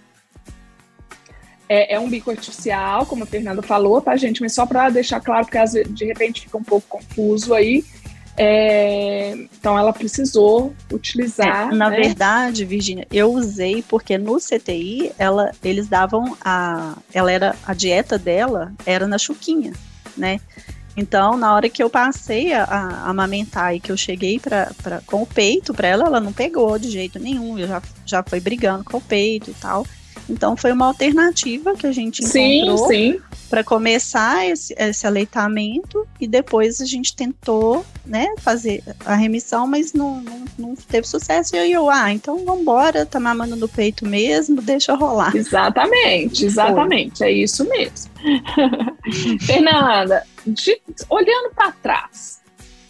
É, 1.68 1.94
é, 1.94 2.00
um 2.00 2.08
bico 2.08 2.30
artificial, 2.30 3.04
como 3.06 3.24
a 3.24 3.26
Fernanda 3.26 3.62
falou, 3.62 4.00
tá, 4.00 4.16
gente? 4.16 4.40
Mas 4.40 4.52
só 4.52 4.64
para 4.64 4.88
deixar 4.90 5.20
claro, 5.20 5.46
porque 5.46 5.58
às 5.58 5.72
vezes, 5.72 5.92
de 5.92 6.04
repente 6.04 6.42
fica 6.42 6.56
um 6.56 6.62
pouco 6.62 6.86
confuso 6.88 7.54
aí. 7.54 7.84
É, 8.38 9.32
então 9.58 9.78
ela 9.78 9.92
precisou 9.92 10.74
utilizar. 10.92 11.72
É, 11.72 11.74
na 11.74 11.88
né? 11.88 11.96
verdade, 11.96 12.64
Virginia, 12.64 13.06
eu 13.10 13.32
usei 13.32 13.82
porque 13.82 14.18
no 14.18 14.36
CTI 14.36 15.10
ela, 15.18 15.50
eles 15.64 15.88
davam 15.88 16.36
a, 16.44 16.96
ela 17.14 17.32
era 17.32 17.56
a 17.66 17.72
dieta 17.72 18.18
dela 18.18 18.72
era 18.84 19.06
na 19.08 19.16
chuquinha, 19.16 19.72
né? 20.16 20.38
Então, 20.96 21.36
na 21.36 21.54
hora 21.54 21.68
que 21.68 21.82
eu 21.82 21.90
passei 21.90 22.54
a, 22.54 22.64
a 22.64 23.10
amamentar 23.10 23.74
e 23.74 23.80
que 23.80 23.92
eu 23.92 23.96
cheguei 23.96 24.38
pra, 24.38 24.70
pra, 24.82 25.02
com 25.06 25.22
o 25.22 25.26
peito 25.26 25.74
para 25.74 25.88
ela, 25.88 26.06
ela 26.06 26.20
não 26.20 26.32
pegou 26.32 26.78
de 26.78 26.90
jeito 26.90 27.18
nenhum. 27.18 27.58
Eu 27.58 27.68
já, 27.68 27.82
já 28.06 28.22
foi 28.22 28.40
brigando 28.40 28.82
com 28.82 28.96
o 28.96 29.00
peito 29.00 29.50
e 29.50 29.54
tal. 29.54 29.86
Então 30.28 30.56
foi 30.56 30.72
uma 30.72 30.86
alternativa 30.86 31.74
que 31.74 31.86
a 31.86 31.92
gente 31.92 32.22
encontrou. 32.22 32.88
Sim, 32.88 33.12
sim. 33.12 33.20
para 33.48 33.62
começar 33.62 34.46
esse, 34.46 34.74
esse, 34.76 35.06
aleitamento 35.06 36.06
e 36.20 36.26
depois 36.26 36.80
a 36.80 36.84
gente 36.84 37.14
tentou, 37.14 37.86
né, 38.04 38.26
fazer 38.40 38.82
a 39.04 39.14
remissão, 39.14 39.66
mas 39.66 39.92
não, 39.92 40.20
não, 40.20 40.44
não 40.58 40.74
teve 40.74 41.06
sucesso. 41.06 41.54
E 41.54 41.58
aí 41.58 41.72
eu, 41.72 41.88
ah, 41.88 42.12
então 42.12 42.44
vamos 42.44 42.62
embora, 42.62 43.06
tá 43.06 43.20
mamando 43.20 43.56
no 43.56 43.68
peito 43.68 44.04
mesmo, 44.04 44.60
deixa 44.60 44.94
rolar. 44.94 45.34
Exatamente, 45.36 46.44
exatamente, 46.44 47.22
é 47.22 47.30
isso 47.30 47.64
mesmo. 47.68 48.10
Fernanda, 49.40 50.24
de, 50.44 50.80
olhando 51.08 51.54
para 51.54 51.70
trás, 51.70 52.40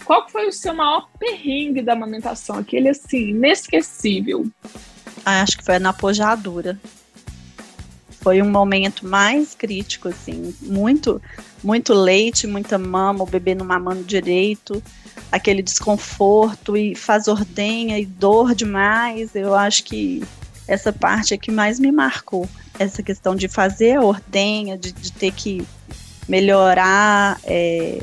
qual 0.04 0.26
foi 0.28 0.48
o 0.48 0.52
seu 0.52 0.72
maior 0.72 1.08
perrengue 1.18 1.82
da 1.82 1.92
amamentação? 1.92 2.56
Aquele 2.58 2.88
assim, 2.88 3.30
inesquecível? 3.30 4.46
Ah, 5.24 5.42
acho 5.42 5.58
que 5.58 5.64
foi 5.64 5.78
na 5.78 5.92
pojadura 5.92 6.78
foi 8.26 8.42
um 8.42 8.50
momento 8.50 9.06
mais 9.06 9.54
crítico, 9.54 10.08
assim, 10.08 10.52
muito, 10.60 11.22
muito 11.62 11.94
leite, 11.94 12.44
muita 12.44 12.76
mama, 12.76 13.22
o 13.22 13.26
bebê 13.26 13.54
não 13.54 13.64
mamando 13.64 14.02
direito, 14.02 14.82
aquele 15.30 15.62
desconforto 15.62 16.76
e 16.76 16.96
faz 16.96 17.28
ordenha 17.28 17.96
e 18.00 18.04
dor 18.04 18.52
demais. 18.52 19.36
Eu 19.36 19.54
acho 19.54 19.84
que 19.84 20.24
essa 20.66 20.92
parte 20.92 21.34
é 21.34 21.38
que 21.38 21.52
mais 21.52 21.78
me 21.78 21.92
marcou, 21.92 22.48
essa 22.80 23.00
questão 23.00 23.36
de 23.36 23.46
fazer 23.46 23.98
a 23.98 24.02
ordenha, 24.02 24.76
de, 24.76 24.90
de 24.90 25.12
ter 25.12 25.30
que 25.30 25.64
melhorar, 26.28 27.38
é, 27.44 28.02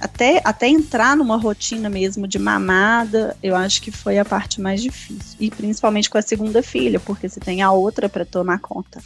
até, 0.00 0.40
até 0.44 0.68
entrar 0.68 1.16
numa 1.16 1.36
rotina 1.36 1.90
mesmo 1.90 2.28
de 2.28 2.38
mamada, 2.38 3.36
eu 3.42 3.56
acho 3.56 3.82
que 3.82 3.90
foi 3.90 4.16
a 4.16 4.24
parte 4.24 4.60
mais 4.60 4.80
difícil. 4.80 5.36
E 5.40 5.50
principalmente 5.50 6.08
com 6.08 6.18
a 6.18 6.22
segunda 6.22 6.62
filha, 6.62 7.00
porque 7.00 7.28
você 7.28 7.40
tem 7.40 7.62
a 7.62 7.72
outra 7.72 8.08
para 8.08 8.24
tomar 8.24 8.60
conta 8.60 9.02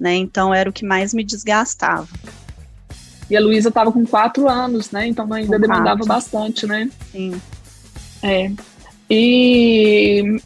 né? 0.00 0.14
Então 0.14 0.52
era 0.52 0.70
o 0.70 0.72
que 0.72 0.84
mais 0.84 1.12
me 1.12 1.22
desgastava. 1.22 2.08
E 3.30 3.36
a 3.36 3.40
Luísa 3.40 3.68
estava 3.68 3.92
com 3.92 4.04
quatro 4.04 4.48
anos, 4.48 4.90
né? 4.90 5.06
Então 5.06 5.32
ainda 5.32 5.56
com 5.56 5.60
demandava 5.60 5.98
quatro. 5.98 6.06
bastante, 6.06 6.66
né? 6.66 6.90
Sim. 7.12 7.40
É. 8.22 8.50
E 9.08 10.40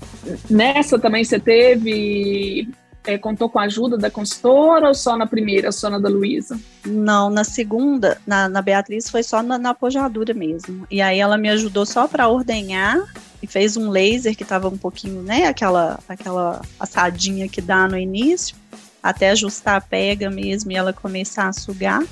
nessa 0.51 0.99
também 0.99 1.25
você 1.25 1.39
teve. 1.39 2.69
É, 3.07 3.19
contou 3.19 3.51
com 3.51 3.59
a 3.59 3.65
ajuda 3.65 3.99
da 3.99 4.11
consultora 4.11 4.89
ou 4.89 4.95
só 4.95 5.15
na 5.15 5.27
primeira, 5.27 5.71
só 5.71 5.91
na 5.91 5.99
da 5.99 6.09
Luísa? 6.09 6.59
Não, 6.87 7.29
na 7.29 7.45
segunda, 7.45 8.17
na, 8.27 8.49
na 8.49 8.63
Beatriz, 8.63 9.11
foi 9.11 9.23
só 9.23 9.43
na, 9.43 9.59
na 9.59 9.71
apojadura 9.71 10.33
mesmo. 10.33 10.87
E 10.91 11.03
aí 11.03 11.19
ela 11.19 11.37
me 11.37 11.51
ajudou 11.51 11.85
só 11.85 12.09
para 12.09 12.29
ordenhar 12.29 12.99
e 13.43 13.47
fez 13.47 13.77
um 13.77 13.91
laser 13.91 14.35
que 14.35 14.43
estava 14.43 14.69
um 14.69 14.79
pouquinho, 14.79 15.23
né? 15.23 15.45
Aquela, 15.45 16.01
aquela 16.09 16.63
assadinha 16.81 17.47
que 17.47 17.61
dá 17.61 17.87
no 17.87 17.99
início 17.99 18.57
até 19.05 19.29
ajustar 19.29 19.77
a 19.77 19.81
pega 19.83 20.31
mesmo 20.31 20.73
e 20.73 20.77
ela 20.77 20.91
começar 20.91 21.47
a 21.47 21.53
sugar. 21.53 22.03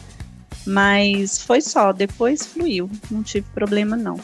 Mas 0.67 1.41
foi 1.41 1.63
só, 1.63 1.91
depois 1.91 2.47
fluiu, 2.47 2.91
não 3.11 3.23
tive 3.23 3.47
problema 3.55 3.97
não. 3.97 4.21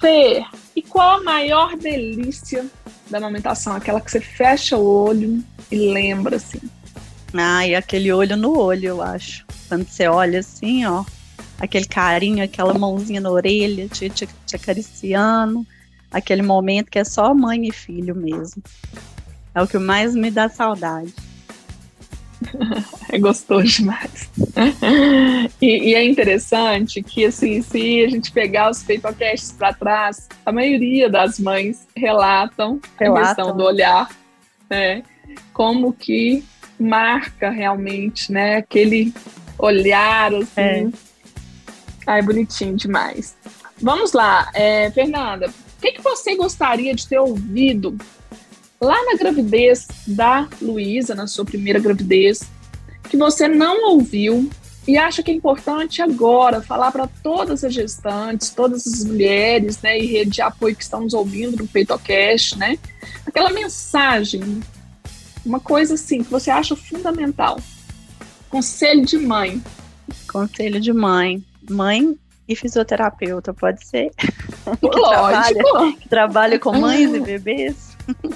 Fê, 0.00 0.44
e 0.74 0.82
qual 0.82 1.20
a 1.20 1.22
maior 1.22 1.76
delícia 1.76 2.66
da 3.08 3.18
amamentação? 3.18 3.76
Aquela 3.76 4.00
que 4.00 4.10
você 4.10 4.20
fecha 4.20 4.76
o 4.76 4.84
olho 4.84 5.42
e 5.70 5.76
lembra, 5.92 6.36
assim. 6.36 6.60
Ah, 7.32 7.66
e 7.66 7.74
aquele 7.76 8.12
olho 8.12 8.36
no 8.36 8.58
olho, 8.58 8.86
eu 8.88 9.02
acho. 9.02 9.46
Quando 9.68 9.86
você 9.86 10.08
olha 10.08 10.40
assim, 10.40 10.84
ó, 10.84 11.04
aquele 11.58 11.86
carinho, 11.86 12.44
aquela 12.44 12.74
mãozinha 12.74 13.20
na 13.20 13.30
orelha, 13.30 13.88
te, 13.88 14.10
te, 14.10 14.28
te 14.44 14.56
acariciando, 14.56 15.64
aquele 16.10 16.42
momento 16.42 16.90
que 16.90 16.98
é 16.98 17.04
só 17.04 17.32
mãe 17.32 17.66
e 17.68 17.72
filho 17.72 18.14
mesmo. 18.14 18.62
É 19.54 19.62
o 19.62 19.68
que 19.68 19.78
mais 19.78 20.14
me 20.14 20.30
dá 20.30 20.48
saudade. 20.48 21.14
é 23.10 23.18
gostoso 23.18 23.64
demais. 23.64 24.30
e, 25.60 25.90
e, 25.90 25.94
é 25.94 26.04
interessante 26.04 27.02
que, 27.02 27.24
assim, 27.24 27.62
se 27.62 28.04
a 28.04 28.08
gente 28.08 28.32
pegar 28.32 28.70
os 28.70 28.82
peitocasts 28.82 29.52
para 29.52 29.72
trás, 29.72 30.28
a 30.44 30.52
maioria 30.52 31.08
das 31.08 31.38
mães 31.38 31.86
relatam, 31.96 32.80
relatam. 32.98 33.22
a 33.22 33.26
questão 33.26 33.56
do 33.56 33.64
olhar, 33.64 34.08
né? 34.68 35.02
Como 35.52 35.92
que 35.92 36.44
marca 36.78 37.50
realmente, 37.50 38.32
né? 38.32 38.56
Aquele 38.56 39.12
olhar, 39.58 40.34
assim. 40.34 40.52
É. 40.56 40.88
Ai, 42.06 42.22
bonitinho 42.22 42.76
demais. 42.76 43.36
Vamos 43.80 44.12
lá, 44.12 44.50
é, 44.54 44.90
Fernanda, 44.90 45.48
o 45.48 45.80
que, 45.80 45.92
que 45.92 46.02
você 46.02 46.36
gostaria 46.36 46.94
de 46.94 47.06
ter 47.06 47.18
ouvido 47.18 47.96
lá 48.80 48.96
na 49.04 49.16
gravidez 49.16 49.88
da 50.06 50.48
Luísa, 50.60 51.14
na 51.14 51.26
sua 51.26 51.44
primeira 51.44 51.78
gravidez, 51.78 52.42
que 53.08 53.16
você 53.16 53.48
não 53.48 53.92
ouviu 53.92 54.50
e 54.86 54.98
acha 54.98 55.22
que 55.22 55.30
é 55.30 55.34
importante 55.34 56.02
agora 56.02 56.60
falar 56.60 56.92
para 56.92 57.06
todas 57.22 57.64
as 57.64 57.72
gestantes, 57.72 58.50
todas 58.50 58.86
as 58.86 59.04
mulheres, 59.04 59.80
né, 59.80 59.98
e 59.98 60.06
rede 60.06 60.32
de 60.32 60.42
apoio 60.42 60.76
que 60.76 60.82
estão 60.82 61.00
nos 61.00 61.14
ouvindo 61.14 61.56
no 61.56 61.66
PeitoCast, 61.66 62.58
né? 62.58 62.78
Aquela 63.26 63.50
mensagem, 63.50 64.62
uma 65.44 65.58
coisa 65.58 65.94
assim 65.94 66.22
que 66.22 66.30
você 66.30 66.50
acha 66.50 66.76
fundamental. 66.76 67.58
Conselho 68.50 69.06
de 69.06 69.16
mãe. 69.18 69.62
Conselho 70.30 70.80
de 70.80 70.92
mãe. 70.92 71.42
Mãe 71.68 72.14
e 72.46 72.54
fisioterapeuta, 72.54 73.54
pode 73.54 73.86
ser? 73.86 74.10
que 74.20 74.86
Lógico. 74.86 75.62
Trabalha, 75.62 75.92
que 75.96 76.08
trabalha 76.08 76.58
com 76.58 76.78
mães 76.78 77.14
e 77.14 77.20
bebês. 77.20 77.93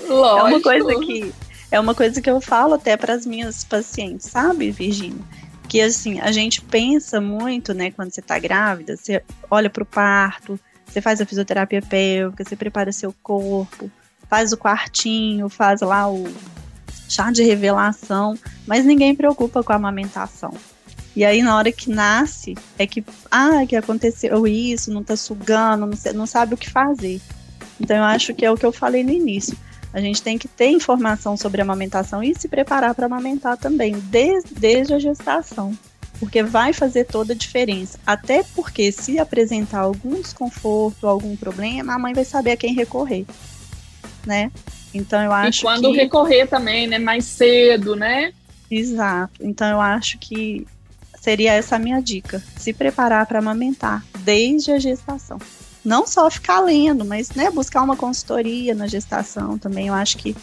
Lógico. 0.09 0.39
É 0.39 0.43
uma 0.43 0.63
coisa 0.63 1.01
que 1.01 1.35
é 1.71 1.81
uma 1.81 1.95
coisa 1.95 2.23
que 2.23 2.31
eu 2.31 2.41
falo 2.41 2.75
até 2.75 2.97
para 2.97 3.13
as 3.13 3.27
minhas 3.27 3.63
pacientes, 3.65 4.27
sabe, 4.27 4.71
Virginia? 4.71 5.21
Que 5.69 5.83
assim, 5.83 6.19
a 6.21 6.33
gente 6.33 6.63
pensa 6.63 7.21
muito, 7.21 7.75
né, 7.75 7.91
quando 7.91 8.11
você 8.11 8.21
está 8.21 8.39
grávida, 8.39 8.97
você 8.97 9.23
olha 9.51 9.69
para 9.69 9.83
o 9.83 9.87
parto, 9.87 10.59
você 10.87 11.03
faz 11.03 11.21
a 11.21 11.27
fisioterapia 11.27 11.83
pélvica, 11.83 12.43
você 12.43 12.57
prepara 12.57 12.91
seu 12.91 13.15
corpo, 13.23 13.91
faz 14.31 14.53
o 14.53 14.57
quartinho, 14.57 15.49
faz 15.51 15.83
lá 15.83 16.11
o 16.11 16.27
chá 17.07 17.31
de 17.31 17.43
revelação, 17.43 18.39
mas 18.67 18.87
ninguém 18.87 19.15
preocupa 19.15 19.63
com 19.63 19.73
a 19.73 19.77
amamentação. 19.77 20.55
E 21.15 21.25
aí, 21.25 21.43
na 21.43 21.57
hora 21.57 21.73
que 21.73 21.91
nasce, 21.91 22.55
é 22.79 22.87
que, 22.87 23.05
ah, 23.31 23.67
que 23.67 23.75
aconteceu 23.75 24.47
isso, 24.47 24.91
não 24.91 25.03
tá 25.03 25.17
sugando, 25.17 25.87
não, 25.87 26.13
não 26.15 26.27
sabe 26.27 26.55
o 26.55 26.57
que 26.57 26.71
fazer. 26.71 27.21
Então, 27.81 27.97
eu 27.97 28.05
acho 28.05 28.35
que 28.35 28.45
é 28.45 28.51
o 28.51 28.57
que 28.57 28.67
eu 28.67 28.73
falei 28.73 29.05
no 29.05 29.13
início. 29.13 29.57
A 29.93 30.01
gente 30.01 30.23
tem 30.23 30.37
que 30.37 30.49
ter 30.49 30.71
informação 30.71 31.37
sobre 31.37 31.61
a 31.61 31.65
amamentação 31.65 32.23
e 32.23 32.35
se 32.35 32.49
preparar 32.49 32.95
para 32.95 33.07
amamentar 33.07 33.57
também, 33.57 33.99
desde, 33.99 34.55
desde 34.55 34.95
a 34.95 34.99
gestação. 34.99 35.77
Porque 36.21 36.43
vai 36.43 36.73
fazer 36.73 37.05
toda 37.05 37.33
a 37.33 37.37
diferença. 37.37 37.99
Até 38.07 38.43
porque, 38.55 38.91
se 38.91 39.19
apresentar 39.19 39.81
algum 39.81 40.21
desconforto, 40.21 41.07
algum 41.07 41.37
problema, 41.37 41.95
a 41.95 41.99
mãe 41.99 42.13
vai 42.13 42.25
saber 42.25 42.53
a 42.53 42.57
quem 42.57 42.75
recorrer. 42.75 43.25
Né? 44.27 44.51
Então, 44.93 45.23
eu 45.23 45.33
acho 45.33 45.61
E 45.61 45.63
quando 45.63 45.93
que... 45.93 45.97
recorrer 45.97 46.47
também, 46.47 46.87
né? 46.87 46.99
Mais 46.99 47.25
cedo, 47.25 47.95
né? 47.95 48.33
Exato. 48.71 49.41
Então, 49.41 49.69
eu 49.69 49.81
acho 49.81 50.19
que 50.19 50.67
seria 51.21 51.53
essa 51.53 51.77
a 51.77 51.79
minha 51.79 52.01
dica. 52.01 52.43
Se 52.57 52.73
preparar 52.73 53.25
para 53.27 53.39
amamentar 53.39 54.05
desde 54.25 54.73
a 54.73 54.79
gestação 54.79 55.39
não 55.89 56.07
só 56.07 56.31
ficar 56.31 56.61
lendo, 56.61 57.03
mas 57.03 57.31
né, 57.31 57.51
buscar 57.51 57.83
uma 57.83 57.97
consultoria 57.97 58.75
na 58.75 58.87
gestação 58.87 59.57
também, 59.57 59.89
eu 59.89 59.95
acho 59.95 60.19
que 60.19 60.37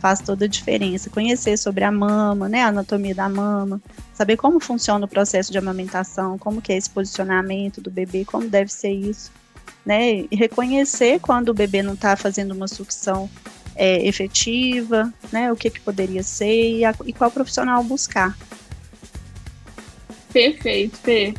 faz 0.00 0.20
toda 0.20 0.44
a 0.44 0.48
diferença. 0.48 1.08
Conhecer 1.08 1.56
sobre 1.56 1.84
a 1.84 1.92
mama, 1.92 2.48
né, 2.48 2.62
a 2.62 2.68
anatomia 2.68 3.14
da 3.14 3.28
mama, 3.28 3.80
saber 4.12 4.36
como 4.36 4.58
funciona 4.58 5.06
o 5.06 5.08
processo 5.08 5.52
de 5.52 5.58
amamentação, 5.58 6.36
como 6.36 6.60
que 6.60 6.72
é 6.72 6.76
esse 6.76 6.90
posicionamento 6.90 7.80
do 7.80 7.90
bebê, 7.92 8.24
como 8.24 8.48
deve 8.48 8.72
ser 8.72 8.90
isso, 8.90 9.30
né, 9.86 10.26
e 10.28 10.28
reconhecer 10.32 11.20
quando 11.20 11.50
o 11.50 11.54
bebê 11.54 11.80
não 11.80 11.94
está 11.94 12.16
fazendo 12.16 12.50
uma 12.50 12.66
sucção 12.66 13.30
é, 13.76 14.04
efetiva, 14.04 15.14
né, 15.30 15.52
o 15.52 15.56
que, 15.56 15.70
que 15.70 15.80
poderia 15.80 16.24
ser 16.24 16.78
e, 16.78 16.84
a, 16.84 16.92
e 17.06 17.12
qual 17.12 17.30
profissional 17.30 17.84
buscar. 17.84 18.36
Perfeito, 20.32 20.98
Fê. 20.98 21.34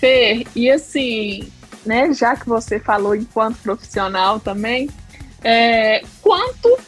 Fê, 0.00 0.46
e 0.54 0.68
assim, 0.70 1.48
né? 1.84 2.12
Já 2.12 2.36
que 2.36 2.48
você 2.48 2.78
falou 2.78 3.14
enquanto 3.14 3.58
profissional 3.58 4.40
também, 4.40 4.88
é, 5.42 6.02
quanto 6.22 6.78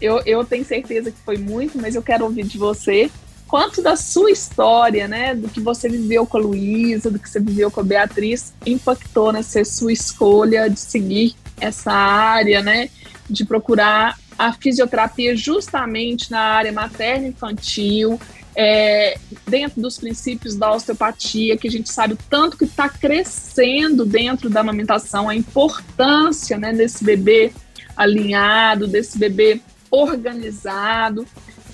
eu, 0.00 0.20
eu 0.26 0.44
tenho 0.44 0.64
certeza 0.64 1.10
que 1.10 1.18
foi 1.24 1.36
muito, 1.36 1.78
mas 1.78 1.94
eu 1.94 2.02
quero 2.02 2.24
ouvir 2.24 2.44
de 2.44 2.58
você 2.58 3.10
quanto 3.52 3.82
da 3.82 3.96
sua 3.96 4.30
história, 4.30 5.06
né, 5.06 5.34
do 5.34 5.46
que 5.46 5.60
você 5.60 5.86
viveu 5.86 6.26
com 6.26 6.38
a 6.38 6.40
Luísa, 6.40 7.10
do 7.10 7.18
que 7.18 7.28
você 7.28 7.38
viveu 7.38 7.70
com 7.70 7.80
a 7.80 7.84
Beatriz, 7.84 8.54
impactou 8.64 9.30
nessa 9.30 9.62
sua 9.62 9.92
escolha 9.92 10.70
de 10.70 10.80
seguir 10.80 11.34
essa 11.60 11.92
área, 11.92 12.62
né, 12.62 12.88
de 13.28 13.44
procurar 13.44 14.18
a 14.38 14.54
fisioterapia 14.54 15.36
justamente 15.36 16.30
na 16.30 16.40
área 16.40 16.72
materna 16.72 17.28
infantil, 17.28 18.18
é, 18.54 19.18
dentro 19.46 19.80
dos 19.80 19.98
princípios 19.98 20.54
da 20.54 20.72
osteopatia, 20.72 21.56
que 21.56 21.68
a 21.68 21.70
gente 21.70 21.90
sabe 21.90 22.14
o 22.14 22.18
tanto 22.28 22.56
que 22.56 22.64
está 22.64 22.88
crescendo 22.88 24.04
dentro 24.04 24.50
da 24.50 24.60
amamentação, 24.60 25.28
a 25.28 25.34
importância 25.34 26.58
né, 26.58 26.72
desse 26.72 27.02
bebê 27.02 27.52
alinhado, 27.96 28.86
desse 28.86 29.18
bebê 29.18 29.60
organizado, 29.90 31.26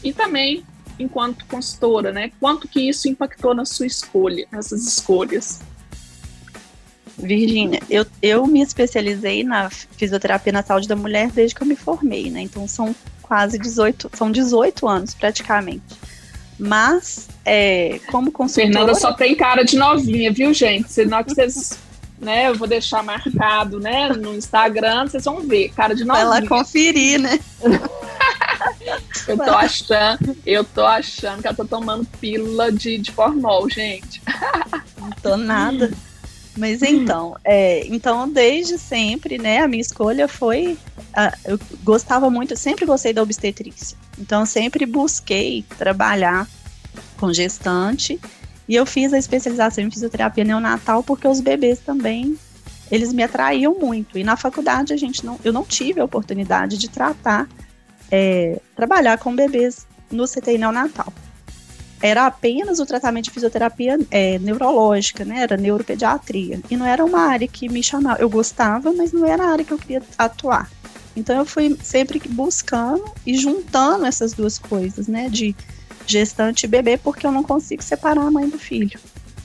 e 0.03 0.13
também 0.13 0.65
enquanto 0.99 1.47
consultora, 1.47 2.13
né? 2.13 2.33
Quanto 2.41 2.67
que 2.67 2.81
isso 2.89 3.09
impactou 3.09 3.55
na 3.55 3.65
sua 3.65 3.87
escolha, 3.87 4.47
nessas 4.51 4.85
escolhas? 4.85 5.61
Virgínia, 7.17 7.81
eu, 7.89 8.07
eu 8.23 8.47
me 8.47 8.63
especializei 8.63 9.43
na 9.43 9.71
fisioterapia 9.71 10.53
na 10.53 10.63
saúde 10.63 10.87
da 10.87 10.97
mulher 10.97 11.31
desde 11.31 11.55
que 11.55 11.63
eu 11.63 11.67
me 11.67 11.77
formei, 11.77 12.31
né? 12.31 12.43
Então 12.43 12.67
são 12.67 12.95
quase 13.23 13.59
18, 13.59 14.11
são 14.15 14.31
18 14.31 14.87
anos 14.89 15.15
praticamente. 15.15 15.97
Mas, 16.59 17.29
é, 17.45 18.01
como 18.11 18.33
consultora... 18.33 18.73
Fernanda 18.73 18.95
só 18.95 19.13
tem 19.13 19.35
cara 19.35 19.63
de 19.63 19.77
novinha, 19.77 20.33
viu, 20.33 20.53
gente? 20.53 20.93
Senão 20.93 21.23
que 21.23 21.35
vocês 21.35 21.79
né? 22.21 22.49
Eu 22.49 22.55
vou 22.55 22.67
deixar 22.67 23.03
marcado, 23.03 23.79
né? 23.79 24.09
No 24.09 24.35
Instagram, 24.35 25.07
vocês 25.07 25.25
vão 25.25 25.41
ver, 25.41 25.71
cara 25.71 25.95
de 25.95 26.05
novinha. 26.05 26.27
Vai 26.27 26.41
lá 26.41 26.49
conferir, 26.49 27.21
né? 27.21 27.39
eu 29.29 29.37
tô 29.37 29.53
achando, 29.53 30.37
eu 30.45 30.65
tô 30.65 30.85
achando 30.85 31.43
que 31.43 31.49
eu 31.49 31.55
tô 31.55 31.65
tomando 31.65 32.05
pílula 32.21 32.73
de, 32.73 32.99
de 32.99 33.13
formol, 33.13 33.69
gente. 33.71 34.21
Não 34.99 35.11
tô 35.23 35.37
nada. 35.37 35.93
Mas 36.59 36.83
então, 36.83 37.37
é, 37.45 37.87
então 37.87 38.29
desde 38.29 38.77
sempre, 38.77 39.39
né, 39.39 39.61
a 39.61 39.69
minha 39.69 39.81
escolha 39.81 40.27
foi, 40.27 40.77
eu 41.45 41.59
gostava 41.85 42.29
muito, 42.29 42.57
sempre 42.57 42.85
gostei 42.85 43.13
da 43.13 43.23
obstetrícia. 43.23 43.97
Então 44.19 44.45
sempre 44.45 44.85
busquei 44.85 45.65
trabalhar 45.79 46.49
com 47.17 47.33
gestante 47.33 48.21
e 48.69 48.75
eu 48.75 48.85
fiz 48.85 49.13
a 49.13 49.19
especialização 49.19 49.85
em 49.85 49.91
fisioterapia 49.91 50.43
neonatal 50.43 51.03
porque 51.03 51.29
os 51.29 51.41
bebês 51.41 51.79
também 51.79 52.37
eles 52.91 53.13
me 53.13 53.23
atraíam 53.23 53.75
muito. 53.79 54.19
E 54.19 54.25
na 54.25 54.37
faculdade 54.37 54.93
a 54.93 54.97
gente 54.97 55.25
não, 55.25 55.39
eu 55.45 55.53
não 55.53 55.65
tive 55.65 56.01
a 56.01 56.05
oportunidade 56.05 56.77
de 56.77 56.89
tratar, 56.89 57.49
é, 58.11 58.61
trabalhar 58.75 59.19
com 59.19 59.35
bebês 59.35 59.87
no 60.11 60.25
CTI 60.27 60.59
neonatal. 60.59 61.13
Era 62.01 62.27
apenas 62.27 62.79
o 62.79 62.87
tratamento 62.87 63.25
de 63.25 63.31
fisioterapia 63.31 63.99
é, 64.11 64.39
neurológica, 64.39 65.25
né? 65.25 65.43
Era 65.43 65.57
neuropediatria. 65.57 66.61
E 66.71 66.77
não 66.77 66.87
era 66.87 67.05
uma 67.05 67.21
área 67.21 67.49
que 67.49 67.69
me 67.69 67.83
chamava. 67.83 68.21
Eu 68.21 68.29
gostava, 68.29 68.93
mas 68.93 69.13
não 69.13 69.27
era 69.27 69.45
a 69.45 69.51
área 69.51 69.65
que 69.65 69.73
eu 69.73 69.79
queria 69.79 70.03
atuar. 70.17 70.71
Então 71.17 71.37
eu 71.37 71.45
fui 71.45 71.77
sempre 71.83 72.21
buscando 72.29 73.05
e 73.27 73.37
juntando 73.37 74.07
essas 74.07 74.33
duas 74.33 74.59
coisas, 74.59 75.09
né? 75.09 75.29
De 75.29 75.57
gestante 76.07 76.65
e 76.65 76.69
bebê, 76.69 76.97
porque 76.97 77.27
eu 77.27 77.33
não 77.33 77.43
consigo 77.43 77.83
separar 77.83 78.23
a 78.23 78.31
mãe 78.31 78.49
do 78.49 78.59
filho. 78.59 78.99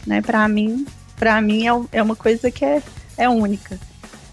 Né? 0.05 0.21
Para 0.21 0.47
mim, 0.47 0.85
para 1.17 1.41
mim 1.41 1.67
é, 1.67 1.97
é 1.97 2.03
uma 2.03 2.15
coisa 2.15 2.51
que 2.51 2.63
é, 2.63 2.81
é 3.17 3.27
única. 3.27 3.79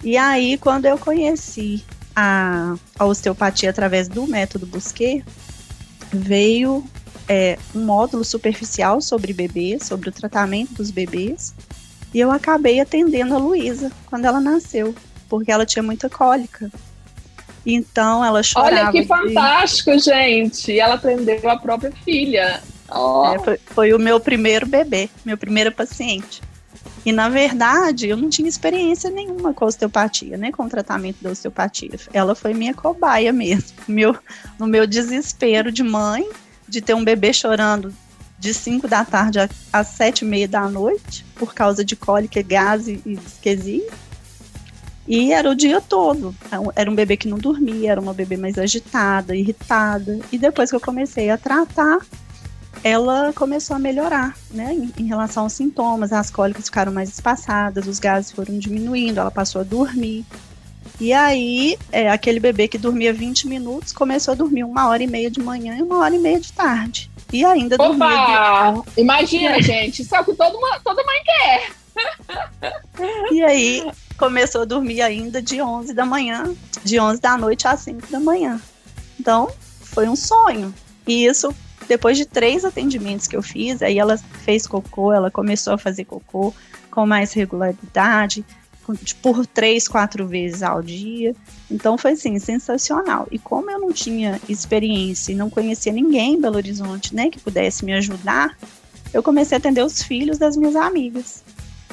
E 0.03 0.17
aí, 0.17 0.57
quando 0.57 0.87
eu 0.87 0.97
conheci 0.97 1.85
a, 2.15 2.75
a 2.99 3.05
osteopatia 3.05 3.71
através 3.71 4.09
do 4.09 4.27
método 4.27 4.67
Busquet, 4.67 5.25
veio 6.13 6.85
é, 7.31 7.57
um 7.73 7.85
módulo 7.85 8.25
superficial 8.25 9.01
sobre 9.01 9.33
bebês, 9.33 9.87
sobre 9.87 10.09
o 10.09 10.13
tratamento 10.13 10.75
dos 10.75 10.91
bebês, 10.91 11.55
e 12.13 12.19
eu 12.19 12.29
acabei 12.33 12.81
atendendo 12.81 13.37
a 13.37 13.39
Luísa 13.39 13.93
quando 14.07 14.25
ela 14.25 14.41
nasceu, 14.41 14.93
porque 15.29 15.53
ela 15.53 15.65
tinha 15.65 15.81
muita 15.81 16.11
cólica. 16.11 16.69
Então 17.65 18.25
ela 18.25 18.43
chorava. 18.43 18.75
Olha 18.75 18.91
que 18.91 19.03
de... 19.03 19.07
fantástico, 19.07 19.97
gente! 19.97 20.77
Ela 20.77 20.95
atendeu 20.95 21.49
a 21.49 21.57
própria 21.57 21.93
filha. 22.05 22.61
Oh. 22.91 23.33
É, 23.33 23.39
foi, 23.39 23.61
foi, 23.65 23.93
o 23.93 23.99
meu 24.01 24.19
primeiro 24.19 24.67
bebê, 24.67 25.09
meu 25.25 25.39
primeiro 25.39 25.71
paciente. 25.71 26.43
E 27.07 27.13
na 27.13 27.29
verdade, 27.29 28.09
eu 28.09 28.17
não 28.17 28.29
tinha 28.29 28.49
experiência 28.49 29.09
nenhuma 29.09 29.55
com 29.55 29.67
osteopatia, 29.67 30.37
né, 30.37 30.51
com 30.51 30.65
o 30.65 30.69
tratamento 30.69 31.23
da 31.23 31.31
osteopatia. 31.31 31.93
Ela 32.13 32.35
foi 32.35 32.55
minha 32.55 32.75
cobaia 32.75 33.33
mesmo. 33.33 33.79
Meu, 33.87 34.17
no 34.59 34.67
meu 34.67 34.85
desespero 34.85 35.71
de 35.71 35.85
mãe, 35.85 36.29
de 36.71 36.81
ter 36.81 36.95
um 36.95 37.05
bebê 37.05 37.33
chorando 37.33 37.93
de 38.39 38.55
5 38.55 38.89
da 38.89 39.05
tarde 39.05 39.39
às 39.71 39.87
7 39.89 40.21
e 40.21 40.25
meia 40.25 40.49
da 40.49 40.67
noite, 40.69 41.27
por 41.35 41.53
causa 41.53 41.85
de 41.85 41.95
cólica, 41.95 42.41
gás 42.41 42.89
e 42.89 42.97
disquesia 42.97 43.87
e 45.11 45.33
era 45.33 45.51
o 45.51 45.57
dia 45.57 45.81
todo. 45.81 46.33
Era 46.77 46.89
um 46.89 46.95
bebê 46.95 47.17
que 47.17 47.27
não 47.27 47.37
dormia, 47.37 47.91
era 47.91 48.01
uma 48.01 48.15
bebê 48.15 48.37
mais 48.37 48.57
agitada, 48.57 49.35
irritada. 49.35 50.21
E 50.31 50.39
depois 50.39 50.71
que 50.71 50.77
eu 50.77 50.81
comecei 50.81 51.31
a 51.31 51.37
tratar, 51.37 51.99
ela 52.85 53.33
começou 53.33 53.75
a 53.75 53.79
melhorar, 53.81 54.37
né? 54.53 54.73
Em, 54.73 54.93
em 54.97 55.07
relação 55.09 55.43
aos 55.43 55.53
sintomas, 55.55 56.13
as 56.13 56.31
cólicas 56.31 56.67
ficaram 56.67 56.93
mais 56.93 57.09
espaçadas, 57.09 57.89
os 57.89 57.99
gases 57.99 58.31
foram 58.31 58.57
diminuindo, 58.57 59.19
ela 59.19 59.33
passou 59.33 59.61
a 59.61 59.65
dormir. 59.65 60.25
E 61.01 61.15
aí, 61.15 61.79
é, 61.91 62.11
aquele 62.11 62.39
bebê 62.39 62.69
que 62.69 62.77
dormia 62.77 63.11
20 63.11 63.49
minutos 63.49 63.91
começou 63.91 64.33
a 64.33 64.35
dormir 64.35 64.65
uma 64.65 64.87
hora 64.89 65.03
e 65.03 65.07
meia 65.07 65.31
de 65.31 65.41
manhã 65.41 65.77
e 65.79 65.83
uma 65.83 65.97
hora 65.99 66.15
e 66.15 66.19
meia 66.19 66.39
de 66.39 66.53
tarde. 66.53 67.11
E 67.33 67.43
ainda 67.43 67.77
Opa! 67.77 67.87
dormia. 67.89 68.83
De... 68.83 69.01
Imagina, 69.01 69.63
gente, 69.63 70.03
isso 70.03 70.15
é 70.15 70.21
o 70.21 70.25
que 70.25 70.35
todo, 70.35 70.59
toda 70.85 71.03
mãe 71.03 71.23
quer. 71.25 71.71
E 73.33 73.43
aí, 73.43 73.91
começou 74.19 74.61
a 74.63 74.65
dormir 74.67 75.01
ainda 75.01 75.41
de 75.41 75.63
11 75.63 75.95
da 75.95 76.05
manhã, 76.05 76.55
de 76.85 77.01
11 77.01 77.21
da 77.21 77.39
noite 77.39 77.67
às 77.67 77.81
5 77.81 78.11
da 78.11 78.21
manhã. 78.21 78.61
Então, 79.19 79.51
foi 79.81 80.07
um 80.07 80.15
sonho. 80.15 80.75
E 81.07 81.25
isso, 81.25 81.55
depois 81.89 82.19
de 82.19 82.27
três 82.27 82.63
atendimentos 82.65 83.27
que 83.27 83.35
eu 83.35 83.43
fiz, 83.43 83.81
aí 83.81 83.99
ela 83.99 84.19
fez 84.45 84.67
cocô, 84.67 85.13
ela 85.13 85.31
começou 85.31 85.73
a 85.73 85.79
fazer 85.79 86.05
cocô 86.05 86.53
com 86.91 87.07
mais 87.07 87.33
regularidade, 87.33 88.45
por 89.23 89.47
três, 89.47 89.89
quatro 89.89 90.27
vezes 90.27 90.63
ao 90.63 90.83
dia. 90.83 91.35
Então 91.71 91.97
foi 91.97 92.13
assim, 92.13 92.39
sensacional. 92.39 93.27
E 93.31 93.39
como 93.39 93.71
eu 93.71 93.79
não 93.79 93.93
tinha 93.93 94.41
experiência 94.49 95.33
e 95.33 95.35
não 95.35 95.51
conhecia 95.51 95.93
ninguém 95.93 96.35
em 96.35 96.41
Belo 96.41 96.57
Horizonte, 96.57 97.15
né, 97.15 97.31
que 97.31 97.41
pudesse 97.41 97.85
me 97.85 97.93
ajudar, 97.95 98.57
eu 99.13 99.23
comecei 99.23 99.57
a 99.57 99.59
atender 99.59 99.85
os 99.85 100.03
filhos 100.03 100.39
das 100.39 100.57
minhas 100.57 100.77
amigas. 100.77 101.43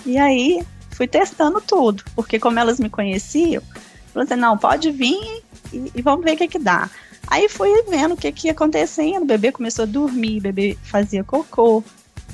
E 0.05 0.17
aí 0.17 0.63
fui 0.91 1.07
testando 1.07 1.61
tudo, 1.61 2.03
porque 2.15 2.39
como 2.39 2.59
elas 2.59 2.79
me 2.79 2.89
conheciam, 2.89 3.61
falei 4.13 4.25
assim, 4.25 4.39
não, 4.39 4.57
pode 4.57 4.91
vir 4.91 5.43
e, 5.71 5.91
e 5.95 6.01
vamos 6.01 6.23
ver 6.23 6.33
o 6.33 6.37
que 6.37 6.47
que 6.47 6.59
dá. 6.59 6.89
Aí 7.27 7.49
fui 7.49 7.69
vendo 7.89 8.13
o 8.13 8.17
que 8.17 8.31
que 8.31 8.47
ia 8.47 8.53
acontecendo, 8.53 9.23
o 9.23 9.25
bebê 9.25 9.51
começou 9.51 9.83
a 9.83 9.85
dormir, 9.85 10.39
o 10.39 10.43
bebê 10.43 10.77
fazia 10.81 11.23
cocô, 11.23 11.83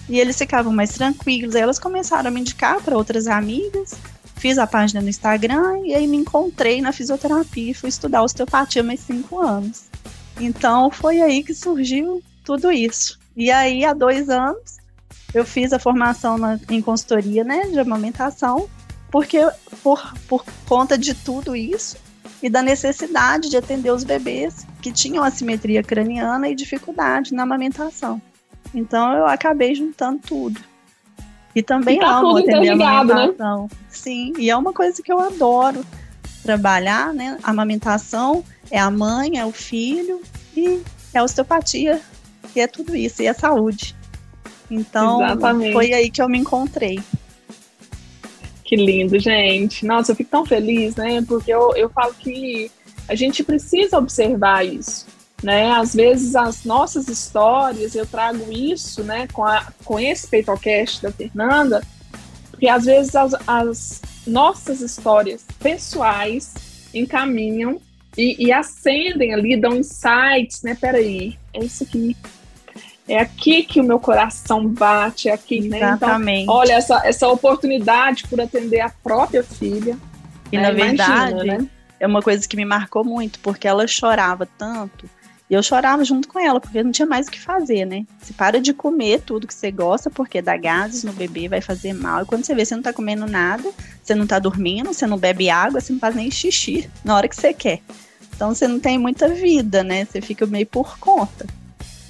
e 0.07 0.19
eles 0.19 0.37
ficavam 0.37 0.71
mais 0.71 0.91
tranquilos. 0.91 1.55
Aí 1.55 1.61
elas 1.61 1.79
começaram 1.79 2.27
a 2.27 2.31
me 2.31 2.41
indicar 2.41 2.81
para 2.81 2.97
outras 2.97 3.27
amigas, 3.27 3.95
fiz 4.43 4.57
a 4.57 4.67
página 4.67 4.99
no 4.99 5.07
Instagram 5.07 5.83
e 5.85 5.95
aí 5.95 6.05
me 6.05 6.17
encontrei 6.17 6.81
na 6.81 6.91
fisioterapia 6.91 7.71
e 7.71 7.73
fui 7.73 7.87
estudar 7.87 8.23
osteopatia 8.23 8.83
mais 8.83 8.99
cinco 8.99 9.39
anos. 9.39 9.85
Então 10.37 10.91
foi 10.91 11.21
aí 11.21 11.41
que 11.41 11.53
surgiu 11.53 12.21
tudo 12.43 12.69
isso. 12.69 13.17
E 13.37 13.49
aí, 13.49 13.85
há 13.85 13.93
dois 13.93 14.29
anos, 14.29 14.79
eu 15.33 15.45
fiz 15.45 15.71
a 15.71 15.79
formação 15.79 16.37
na, 16.37 16.59
em 16.69 16.81
consultoria 16.81 17.41
né, 17.45 17.67
de 17.67 17.79
amamentação, 17.79 18.67
porque 19.09 19.39
por, 19.81 20.13
por 20.27 20.43
conta 20.67 20.97
de 20.97 21.13
tudo 21.13 21.55
isso 21.55 21.95
e 22.41 22.49
da 22.49 22.61
necessidade 22.61 23.49
de 23.49 23.55
atender 23.55 23.91
os 23.91 24.03
bebês 24.03 24.67
que 24.81 24.91
tinham 24.91 25.23
assimetria 25.23 25.81
craniana 25.81 26.49
e 26.49 26.55
dificuldade 26.55 27.33
na 27.33 27.43
amamentação. 27.43 28.21
Então 28.75 29.13
eu 29.13 29.25
acabei 29.25 29.73
juntando 29.73 30.19
tudo. 30.19 30.72
E 31.55 31.61
também 31.61 31.99
tá 31.99 32.17
amo 32.17 32.37
atender 32.37 32.69
a 32.71 32.75
né? 32.75 32.85
amamentação. 32.85 33.63
Né? 33.63 33.69
Sim, 33.89 34.33
e 34.37 34.49
é 34.49 34.57
uma 34.57 34.73
coisa 34.73 35.01
que 35.01 35.11
eu 35.11 35.19
adoro 35.19 35.85
trabalhar, 36.41 37.13
né? 37.13 37.37
A 37.43 37.51
amamentação 37.51 38.43
é 38.69 38.79
a 38.79 38.89
mãe, 38.89 39.37
é 39.37 39.45
o 39.45 39.51
filho 39.51 40.21
e 40.55 40.81
é 41.13 41.19
a 41.19 41.23
osteopatia, 41.23 42.01
e 42.55 42.59
é 42.59 42.67
tudo 42.67 42.95
isso, 42.95 43.21
e 43.21 43.27
é 43.27 43.33
saúde. 43.33 43.95
Então, 44.69 45.23
Exatamente. 45.23 45.73
foi 45.73 45.93
aí 45.93 46.09
que 46.09 46.21
eu 46.21 46.27
me 46.27 46.39
encontrei. 46.39 46.99
Que 48.63 48.75
lindo, 48.75 49.19
gente. 49.19 49.85
Nossa, 49.85 50.11
eu 50.11 50.15
fico 50.15 50.31
tão 50.31 50.45
feliz, 50.45 50.95
né? 50.95 51.21
Porque 51.27 51.53
eu, 51.53 51.75
eu 51.75 51.89
falo 51.89 52.13
que 52.15 52.71
a 53.07 53.13
gente 53.13 53.43
precisa 53.43 53.97
observar 53.97 54.65
isso, 54.65 55.05
né? 55.43 55.71
Às 55.71 55.93
vezes 55.93 56.35
as 56.35 56.63
nossas 56.63 57.07
histórias, 57.07 57.93
eu 57.95 58.05
trago 58.05 58.51
isso, 58.51 59.03
né, 59.03 59.27
com, 59.33 59.43
a, 59.43 59.67
com 59.83 59.99
esse 59.99 60.27
peitocast 60.27 61.01
da 61.01 61.11
Fernanda, 61.11 61.83
porque 62.49 62.67
às 62.67 62.85
vezes 62.85 63.15
as, 63.15 63.33
as 63.45 64.01
nossas 64.25 64.79
histórias 64.79 65.45
pessoais 65.59 66.53
encaminham 66.93 67.81
e, 68.17 68.47
e 68.47 68.51
acendem 68.51 69.33
ali, 69.33 69.59
dão 69.59 69.75
insights, 69.75 70.61
né? 70.63 70.77
Peraí, 70.79 71.37
é 71.53 71.63
isso 71.63 71.83
aqui 71.83 72.15
é 73.07 73.19
aqui 73.19 73.63
que 73.63 73.81
o 73.81 73.83
meu 73.83 73.99
coração 73.99 74.65
bate, 74.65 75.27
é 75.27 75.33
aqui, 75.33 75.57
Exatamente. 75.57 76.25
né? 76.25 76.39
Então, 76.43 76.55
olha, 76.55 76.73
essa, 76.73 77.01
essa 77.05 77.27
oportunidade 77.27 78.25
por 78.27 78.39
atender 78.39 78.79
a 78.79 78.89
própria 78.89 79.43
filha. 79.43 79.97
E 80.51 80.57
né? 80.57 80.63
na 80.63 80.71
verdade, 80.71 81.31
Imagina, 81.31 81.57
né? 81.57 81.69
é 81.99 82.07
uma 82.07 82.21
coisa 82.21 82.47
que 82.47 82.55
me 82.55 82.63
marcou 82.63 83.03
muito, 83.03 83.39
porque 83.39 83.67
ela 83.67 83.85
chorava 83.87 84.47
tanto. 84.57 85.09
E 85.53 85.55
eu 85.55 85.61
chorava 85.61 86.03
junto 86.03 86.27
com 86.27 86.39
ela, 86.39 86.59
porque 86.59 86.81
não 86.81 86.91
tinha 86.91 87.05
mais 87.05 87.27
o 87.27 87.31
que 87.31 87.39
fazer, 87.39 87.85
né? 87.85 88.07
Você 88.19 88.33
para 88.33 88.59
de 88.59 88.73
comer 88.73 89.21
tudo 89.21 89.45
que 89.45 89.53
você 89.53 89.69
gosta, 89.69 90.09
porque 90.09 90.41
dá 90.41 90.57
gases 90.57 91.03
no 91.03 91.13
bebê, 91.13 91.47
vai 91.47 91.61
fazer 91.61 91.93
mal. 91.93 92.23
E 92.23 92.25
quando 92.25 92.43
você 92.43 92.55
vê, 92.55 92.65
você 92.65 92.75
não 92.75 92.81
tá 92.81 92.91
comendo 92.91 93.27
nada, 93.27 93.69
você 94.01 94.15
não 94.15 94.25
tá 94.25 94.39
dormindo, 94.39 94.91
você 94.91 95.05
não 95.05 95.15
bebe 95.15 95.51
água, 95.51 95.79
você 95.79 95.93
não 95.93 95.99
faz 95.99 96.15
nem 96.15 96.31
xixi 96.31 96.89
na 97.05 97.15
hora 97.15 97.27
que 97.27 97.35
você 97.35 97.53
quer. 97.53 97.81
Então 98.35 98.55
você 98.55 98.67
não 98.67 98.79
tem 98.79 98.97
muita 98.97 99.27
vida, 99.29 99.83
né? 99.83 100.05
Você 100.05 100.21
fica 100.21 100.43
meio 100.47 100.65
por 100.65 100.97
conta. 100.97 101.45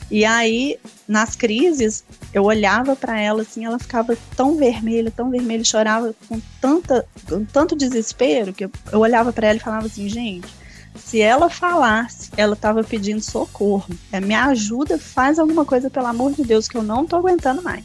E 0.10 0.24
aí, 0.24 0.80
nas 1.06 1.36
crises, 1.36 2.06
eu 2.34 2.46
olhava 2.46 2.96
para 2.96 3.20
ela 3.20 3.42
assim, 3.42 3.66
ela 3.66 3.78
ficava 3.78 4.18
tão 4.38 4.56
vermelha, 4.56 5.12
tão 5.12 5.30
vermelha, 5.30 5.66
chorava 5.66 6.16
com 6.30 6.40
tanta, 6.62 7.06
com 7.28 7.44
tanto 7.44 7.76
desespero 7.76 8.54
que 8.54 8.64
eu, 8.64 8.72
eu 8.90 9.02
olhava 9.02 9.34
para 9.34 9.48
ela 9.48 9.58
e 9.58 9.62
falava 9.62 9.88
assim, 9.88 10.08
gente, 10.08 10.63
se 10.96 11.22
ela 11.22 11.50
falasse, 11.50 12.30
ela 12.38 12.54
estava 12.54 12.84
pedindo 12.84 13.22
socorro, 13.22 13.88
é, 14.12 14.20
me 14.20 14.36
ajuda, 14.36 14.98
faz 14.98 15.40
alguma 15.40 15.66
coisa 15.66 15.90
pelo 15.90 16.08
amor 16.08 16.34
de 16.34 16.44
Deus 16.44 16.68
que 16.68 16.78
eu 16.78 16.84
não 16.84 17.06
tô 17.06 17.16
aguentando 17.16 17.62
mais. 17.62 17.84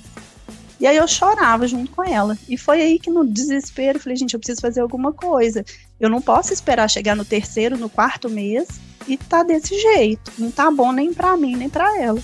E 0.81 0.87
aí 0.87 0.97
eu 0.97 1.09
chorava 1.09 1.67
junto 1.67 1.91
com 1.91 2.05
ela. 2.05 2.39
E 2.49 2.57
foi 2.57 2.81
aí 2.81 2.99
que 2.99 3.11
no 3.11 3.27
desespero 3.27 3.99
falei, 3.99 4.17
gente, 4.17 4.35
eu 4.35 4.41
preciso 4.41 4.61
fazer 4.61 4.81
alguma 4.81 5.13
coisa. 5.13 5.65
Eu 5.99 6.09
não 6.09 6.23
posso 6.23 6.53
esperar 6.53 6.89
chegar 6.89 7.17
no 7.17 7.25
terceiro, 7.25 7.77
no 7.77 7.89
quarto 7.89 8.31
mês 8.31 8.69
e 9.09 9.17
tá 9.17 9.43
desse 9.43 9.77
jeito. 9.77 10.31
Não 10.39 10.51
tá 10.51 10.71
bom 10.71 10.93
nem 10.93 11.13
para 11.13 11.37
mim, 11.37 11.57
nem 11.57 11.69
para 11.69 11.99
ela. 12.01 12.23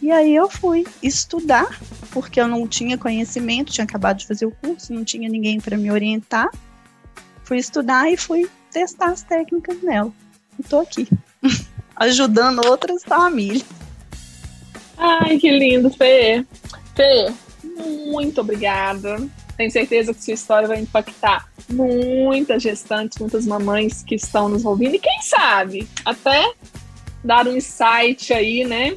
E 0.00 0.12
aí 0.12 0.32
eu 0.32 0.48
fui 0.48 0.86
estudar, 1.02 1.80
porque 2.12 2.40
eu 2.40 2.46
não 2.46 2.68
tinha 2.68 2.96
conhecimento, 2.96 3.72
tinha 3.72 3.84
acabado 3.84 4.18
de 4.18 4.26
fazer 4.28 4.46
o 4.46 4.52
curso, 4.52 4.92
não 4.92 5.04
tinha 5.04 5.28
ninguém 5.28 5.60
para 5.60 5.76
me 5.76 5.90
orientar. 5.90 6.48
Fui 7.42 7.58
estudar 7.58 8.08
e 8.08 8.16
fui 8.16 8.48
testar 8.70 9.10
as 9.10 9.22
técnicas 9.22 9.82
nela. 9.82 10.12
E 10.58 10.62
tô 10.62 10.80
aqui, 10.80 11.08
ajudando 11.96 12.64
outras 12.66 13.02
famílias. 13.04 13.64
Ai, 14.96 15.38
que 15.38 15.50
lindo, 15.50 15.90
Fê. 15.90 16.44
Fê, 16.94 17.32
muito 18.06 18.40
obrigada. 18.40 19.18
Tenho 19.56 19.70
certeza 19.70 20.14
que 20.14 20.22
sua 20.22 20.34
história 20.34 20.68
vai 20.68 20.80
impactar 20.80 21.48
muitas 21.68 22.62
gestantes, 22.62 23.18
muitas 23.18 23.44
mamães 23.46 24.02
que 24.02 24.14
estão 24.14 24.48
nos 24.48 24.64
ouvindo 24.64 24.94
e 24.94 24.98
quem 24.98 25.20
sabe 25.22 25.88
até 26.04 26.52
dar 27.22 27.46
um 27.46 27.56
insight 27.56 28.32
aí, 28.32 28.64
né, 28.64 28.96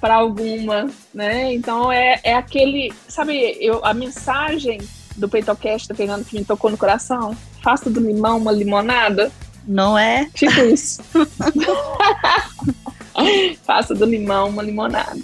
para 0.00 0.16
alguma, 0.16 0.90
né? 1.12 1.52
Então 1.54 1.90
é, 1.90 2.20
é 2.22 2.34
aquele, 2.34 2.92
sabe, 3.08 3.56
eu, 3.60 3.84
a 3.84 3.94
mensagem 3.94 4.78
do 5.16 5.28
PeitoCast 5.28 5.88
da 5.88 5.94
Fernanda 5.94 6.24
que 6.24 6.38
me 6.38 6.44
tocou 6.44 6.70
no 6.70 6.76
coração, 6.76 7.36
faça 7.64 7.88
do 7.88 7.98
limão 7.98 8.36
uma 8.36 8.52
limonada. 8.52 9.32
Não 9.66 9.98
é? 9.98 10.28
Tipo 10.34 10.60
isso. 10.68 11.02
faça 13.64 13.94
do 13.94 14.04
limão 14.04 14.50
uma 14.50 14.62
limonada. 14.62 15.18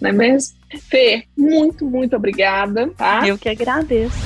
Não 0.00 0.08
é 0.08 0.12
mesmo? 0.12 0.54
Fê, 0.88 1.24
muito, 1.36 1.84
muito 1.84 2.16
obrigada, 2.16 2.88
tá? 2.96 3.28
Eu 3.28 3.36
que 3.36 3.50
agradeço. 3.50 4.16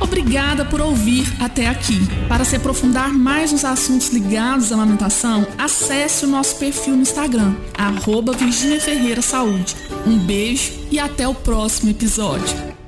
Obrigada 0.00 0.64
por 0.64 0.80
ouvir 0.80 1.24
até 1.40 1.66
aqui. 1.66 1.98
Para 2.28 2.44
se 2.44 2.56
aprofundar 2.56 3.12
mais 3.12 3.52
nos 3.52 3.64
assuntos 3.64 4.08
ligados 4.08 4.70
à 4.70 4.74
amamentação, 4.74 5.46
acesse 5.58 6.24
o 6.24 6.28
nosso 6.28 6.58
perfil 6.58 6.94
no 6.94 7.02
Instagram, 7.02 7.54
arroba 7.76 8.32
Virginia 8.32 8.80
Ferreira 8.80 9.22
Saúde. 9.22 9.74
Um 10.06 10.18
beijo 10.18 10.72
e 10.90 10.98
até 10.98 11.26
o 11.26 11.34
próximo 11.34 11.90
episódio. 11.90 12.81